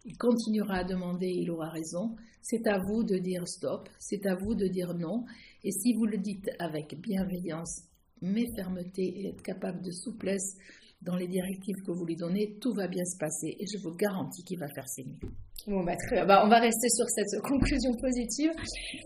il 0.04 0.16
continuera 0.16 0.78
à 0.78 0.84
demander, 0.84 1.28
il 1.28 1.50
aura 1.50 1.70
raison. 1.70 2.14
C'est 2.42 2.66
à 2.66 2.78
vous 2.78 3.02
de 3.04 3.16
dire 3.16 3.48
stop, 3.48 3.88
c'est 3.98 4.26
à 4.26 4.34
vous 4.34 4.54
de 4.54 4.68
dire 4.68 4.94
non. 4.94 5.24
Et 5.64 5.72
si 5.72 5.94
vous 5.94 6.04
le 6.04 6.18
dites 6.18 6.50
avec 6.58 7.00
bienveillance, 7.00 7.84
mais 8.20 8.44
fermeté 8.54 9.02
et 9.02 9.28
être 9.30 9.42
capable 9.42 9.82
de 9.82 9.90
souplesse, 9.90 10.56
dans 11.04 11.16
les 11.16 11.28
directives 11.28 11.76
que 11.86 11.92
vous 11.92 12.04
lui 12.04 12.16
donnez, 12.16 12.56
tout 12.60 12.72
va 12.72 12.88
bien 12.88 13.04
se 13.04 13.16
passer 13.18 13.56
et 13.58 13.64
je 13.66 13.82
vous 13.82 13.94
garantis 13.94 14.42
qu'il 14.44 14.58
va 14.58 14.68
faire 14.74 14.88
ses 14.88 15.04
mieux. 15.04 15.18
Bon, 15.66 15.82
bah, 15.84 15.96
très 15.96 16.16
bien. 16.16 16.26
Bah, 16.26 16.42
on 16.44 16.48
va 16.48 16.58
rester 16.58 16.88
sur 16.90 17.08
cette 17.08 17.40
conclusion 17.42 17.92
positive. 18.00 18.50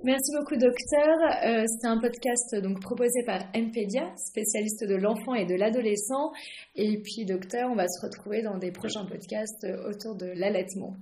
Merci 0.05 0.33
beaucoup, 0.39 0.57
docteur. 0.57 1.17
Euh, 1.45 1.65
C'est 1.67 1.87
un 1.87 1.99
podcast 2.01 2.57
donc 2.63 2.81
proposé 2.81 3.23
par 3.25 3.41
MPedia, 3.55 4.13
spécialiste 4.17 4.85
de 4.85 4.97
l'enfant 4.97 5.35
et 5.35 5.47
de 5.47 5.55
l'adolescent. 5.55 6.33
Et 6.75 7.01
puis, 7.03 7.25
docteur, 7.25 7.71
on 7.71 7.77
va 7.77 7.87
se 7.87 8.05
retrouver 8.05 8.43
dans 8.43 8.59
des 8.59 8.73
prochains 8.73 9.05
podcasts 9.07 9.67
autour 9.87 10.17
de 10.17 10.27
l'allaitement. 10.27 10.97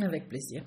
Avec 0.00 0.28
plaisir. 0.28 0.64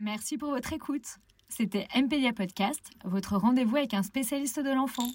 Merci 0.00 0.38
pour 0.38 0.50
votre 0.50 0.72
écoute. 0.72 1.18
C'était 1.48 1.88
MPedia 1.96 2.32
Podcast, 2.32 2.90
votre 3.04 3.36
rendez-vous 3.36 3.76
avec 3.76 3.94
un 3.94 4.02
spécialiste 4.02 4.60
de 4.60 4.70
l'enfant. 4.70 5.08